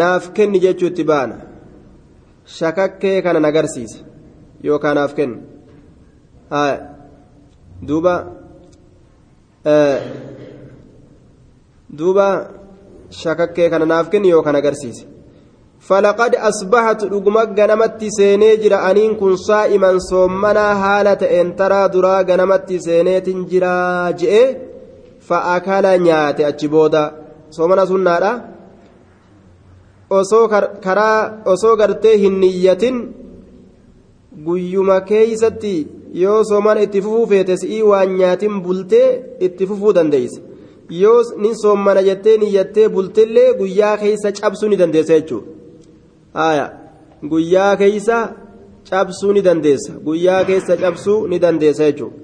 naaf 0.00 0.30
kenni 0.36 0.60
jechuutti 0.64 1.04
baana 1.04 1.36
shakakkee 2.58 3.22
kana 3.22 3.40
nagarsiisi 3.40 4.04
yookaan 4.68 4.96
naaf 5.00 5.14
kenni 5.14 5.38
duuba 7.88 8.14
duuba 11.98 12.28
shakakkee 13.10 13.70
kana 13.70 13.92
naaf 13.92 14.10
kenni 14.10 14.34
yookaan 14.36 14.58
nagarsiisi 14.60 15.06
فلقد 15.80 16.34
أصبحت 16.34 17.04
رقمك 17.04 17.60
غنمت 17.60 18.04
سيني 18.04 18.56
جرا 18.56 18.90
أنين 18.90 19.14
كن 19.14 19.36
صائما 19.36 19.98
صومنا 19.98 20.74
حالة 20.74 21.40
إن 21.40 21.56
ترى 21.56 21.88
درا 21.88 22.22
غنمت 22.22 22.72
سيني 22.72 23.20
تنجرا 23.20 24.10
جئ 24.10 24.56
فأكل 25.20 26.02
نيات 26.02 26.40
أجبودا 26.40 27.19
soomana 27.55 27.85
sunnaadha. 27.91 28.31
Osoo 30.09 30.47
karaa 30.85 31.17
osoo 31.53 31.75
gartee 31.81 32.17
hin 32.23 32.39
niyyatin 32.39 32.97
guyyuma 34.45 34.97
keeysatti 35.09 35.73
yoo 36.23 36.43
soomana 36.49 36.81
itti 36.85 37.01
fufuu 37.01 37.27
feete 37.31 37.57
si'ii 37.61 37.81
waan 37.91 38.15
nyaatin 38.17 38.61
bultee 38.65 39.07
itti 39.47 39.67
fufuu 39.67 39.93
dandeeyse. 39.97 40.41
Yoo 41.01 41.23
ni 41.37 41.55
soomana 41.61 42.01
jettee 42.03 42.37
niyyattee 42.37 42.89
bultellee 42.89 43.53
guyyaa 43.59 43.97
keeysa 43.97 44.31
cabsuu 44.31 44.69
ni 44.69 44.77
dandeessa 44.81 45.13
jechuudha. 45.13 45.47
Haaya. 46.33 46.65
Guyyaa 47.31 47.75
keeysa 47.77 48.17
cabsuu 48.89 49.33
ni 49.33 49.41
dandeessa. 49.47 49.93
Guyyaa 50.05 50.43
keessa 50.45 50.77
cabsuu 50.77 51.27
ni 51.27 51.39
dandeessa 51.39 51.83
jechuudha. 51.83 52.15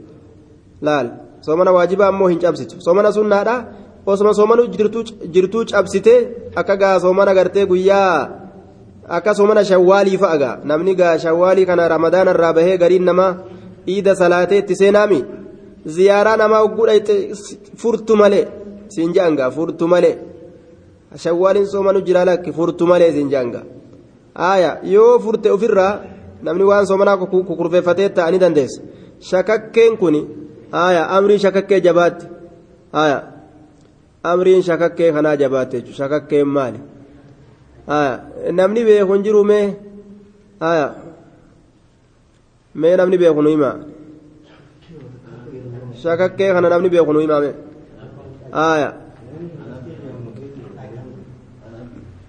Laal. 0.82 1.10
Soomana 1.42 1.72
waajibaa 1.72 2.08
ammoo 2.08 2.28
hin 2.28 2.40
cabsitu. 2.40 2.76
Soomana 2.82 3.12
sunnaadha. 3.12 3.56
Osoma 4.12 4.34
soomanu 4.34 4.68
jirtuu 5.34 5.64
cabsitee 5.72 6.20
akka 6.56 6.76
gaa 6.82 7.00
soomana 7.00 7.34
gartee 7.38 7.66
guyyaa 7.72 8.30
akka 9.18 9.34
soomana 9.38 9.64
shawwaalii 9.70 10.18
fa'a 10.24 10.38
gaa 10.44 10.56
namni 10.70 10.96
gaa 10.96 11.18
shawwaalii 11.26 11.66
kana 11.70 11.88
ramadaana 11.96 12.32
irraa 12.36 12.54
bahee 12.58 12.78
gariin 12.84 13.06
namaa 13.10 13.32
iida 13.94 14.16
salaatee 14.22 14.60
itti 14.64 14.80
seenaami 14.82 15.20
ziyaaraa 15.98 16.38
namaa 16.44 16.62
ogguudha 16.68 16.94
furtu 17.84 18.16
malee 18.22 18.46
siin 18.94 19.14
je'an 19.16 19.36
gaa 19.40 19.52
furtu 19.58 19.88
malee 19.94 20.16
shawwaaliin 21.24 21.68
soomanu 21.74 22.02
jira 22.08 22.26
lakki 22.26 22.52
furtu 22.60 22.88
malee 22.92 23.12
siin 23.12 23.30
je'an 23.30 23.52
gaa 23.56 23.66
aya 24.52 24.72
yoo 24.84 25.20
furte 25.20 25.52
ofirraa 25.52 25.94
namni 26.44 26.64
waan 26.64 26.86
soomanaa 26.88 27.18
kukurfeeffatee 27.18 28.10
ta'anii 28.10 28.40
dandeessa 28.44 28.82
shakakkeen 29.30 29.98
kun 29.98 30.16
aya 30.72 31.08
amrii 31.18 31.40
shakakkee 31.46 31.82
jabaatti 31.88 32.26
aya 33.04 33.18
amriin 34.24 34.64
shakakkee 34.64 35.12
kanaa 35.12 35.36
jabaatte 35.36 35.78
jechuudha 35.82 35.98
shakakkeen 35.98 36.48
maali 36.48 36.80
namni 38.52 38.84
beeku 38.86 39.14
hin 39.14 39.24
jiru 39.24 39.44
mee 39.44 39.66
mee 42.76 42.96
namni 42.98 43.18
beeku 43.18 43.42
nu 43.42 43.50
himaa 43.50 43.76
shakakkee 46.04 46.54
kana 46.54 46.70
namni 46.70 46.90
beeku 46.90 47.14
nu 47.14 47.20
himaa 47.20 47.42
mee 47.46 47.54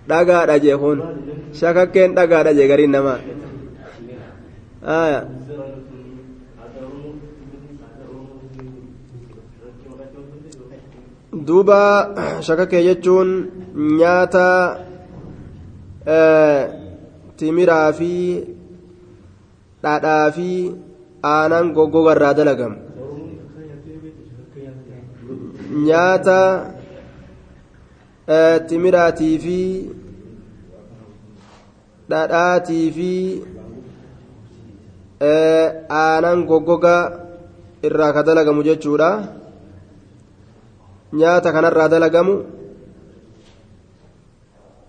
dhagaadha 0.09 0.59
jee 0.59 0.77
kun 0.77 0.99
shakakkeen 1.61 2.15
dhagaadha 2.21 2.53
jee 2.61 2.69
gariin 2.69 2.93
namaa 2.97 3.19
duuba 11.33 11.81
shakakkee 12.47 12.83
jechuun 12.89 13.31
nyaata 14.01 14.47
timiraa 17.39 17.93
fi 17.99 18.13
dhadhaa 19.85 20.27
fi 20.37 20.49
aanan 21.33 21.67
goggoga 21.77 22.13
irraa 22.17 22.35
dalagamu 22.39 22.77
nyaata 25.89 26.39
timiraatii 28.69 29.37
fi 29.45 29.59
dhadhaatii 32.11 32.87
fi 32.97 33.13
aanan 36.03 36.39
goggoga 36.51 36.97
irraa 37.87 38.13
ka 38.17 38.23
dalagamu 38.29 38.63
jechuudha 38.69 39.11
nyaata 41.13 41.53
kanarraa 41.53 41.89
dalagamu 41.89 42.35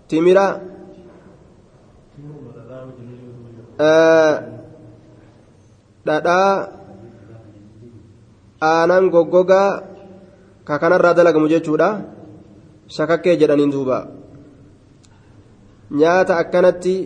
timira 0.08 0.46
dhadhaa 6.06 6.52
aanan 8.70 9.04
goggogaa 9.14 9.70
ka 10.68 10.74
kanarraa 10.82 11.16
dalagamu 11.18 11.48
jechuudha 11.52 11.88
shakakkee 12.96 13.36
jedhaniin 13.40 13.72
duuba 13.74 13.98
nyaata 16.00 16.36
akkanatti 16.42 16.96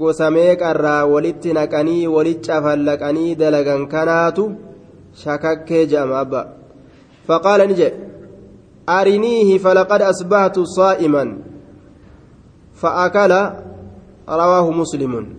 gosa 0.00 0.26
meeqarraa 0.36 1.02
walitti 1.12 1.52
naqanii 1.58 2.06
walitti 2.16 2.48
cafallaqanii 2.48 3.30
dalagan 3.40 3.82
kanaatu 3.94 4.44
shakakkee 5.22 5.84
jedhama 5.92 6.18
abba 6.24 6.40
فقال 7.26 7.60
نجي 7.68 7.90
أرنيه 8.88 9.58
فلقد 9.58 10.02
أصبحت 10.02 10.58
صائما. 10.60 11.38
فأكل 12.74 13.32
رواه 14.28 14.70
مسلم. 14.70 15.34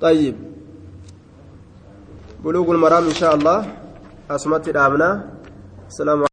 طيب. 0.00 0.36
بلوغ 2.44 2.70
المرام 2.70 3.04
إن 3.04 3.16
شاء 3.16 3.34
الله. 3.34 3.58
أسمت 4.30 4.68
الأبناء. 4.68 5.34
السلام 5.88 6.22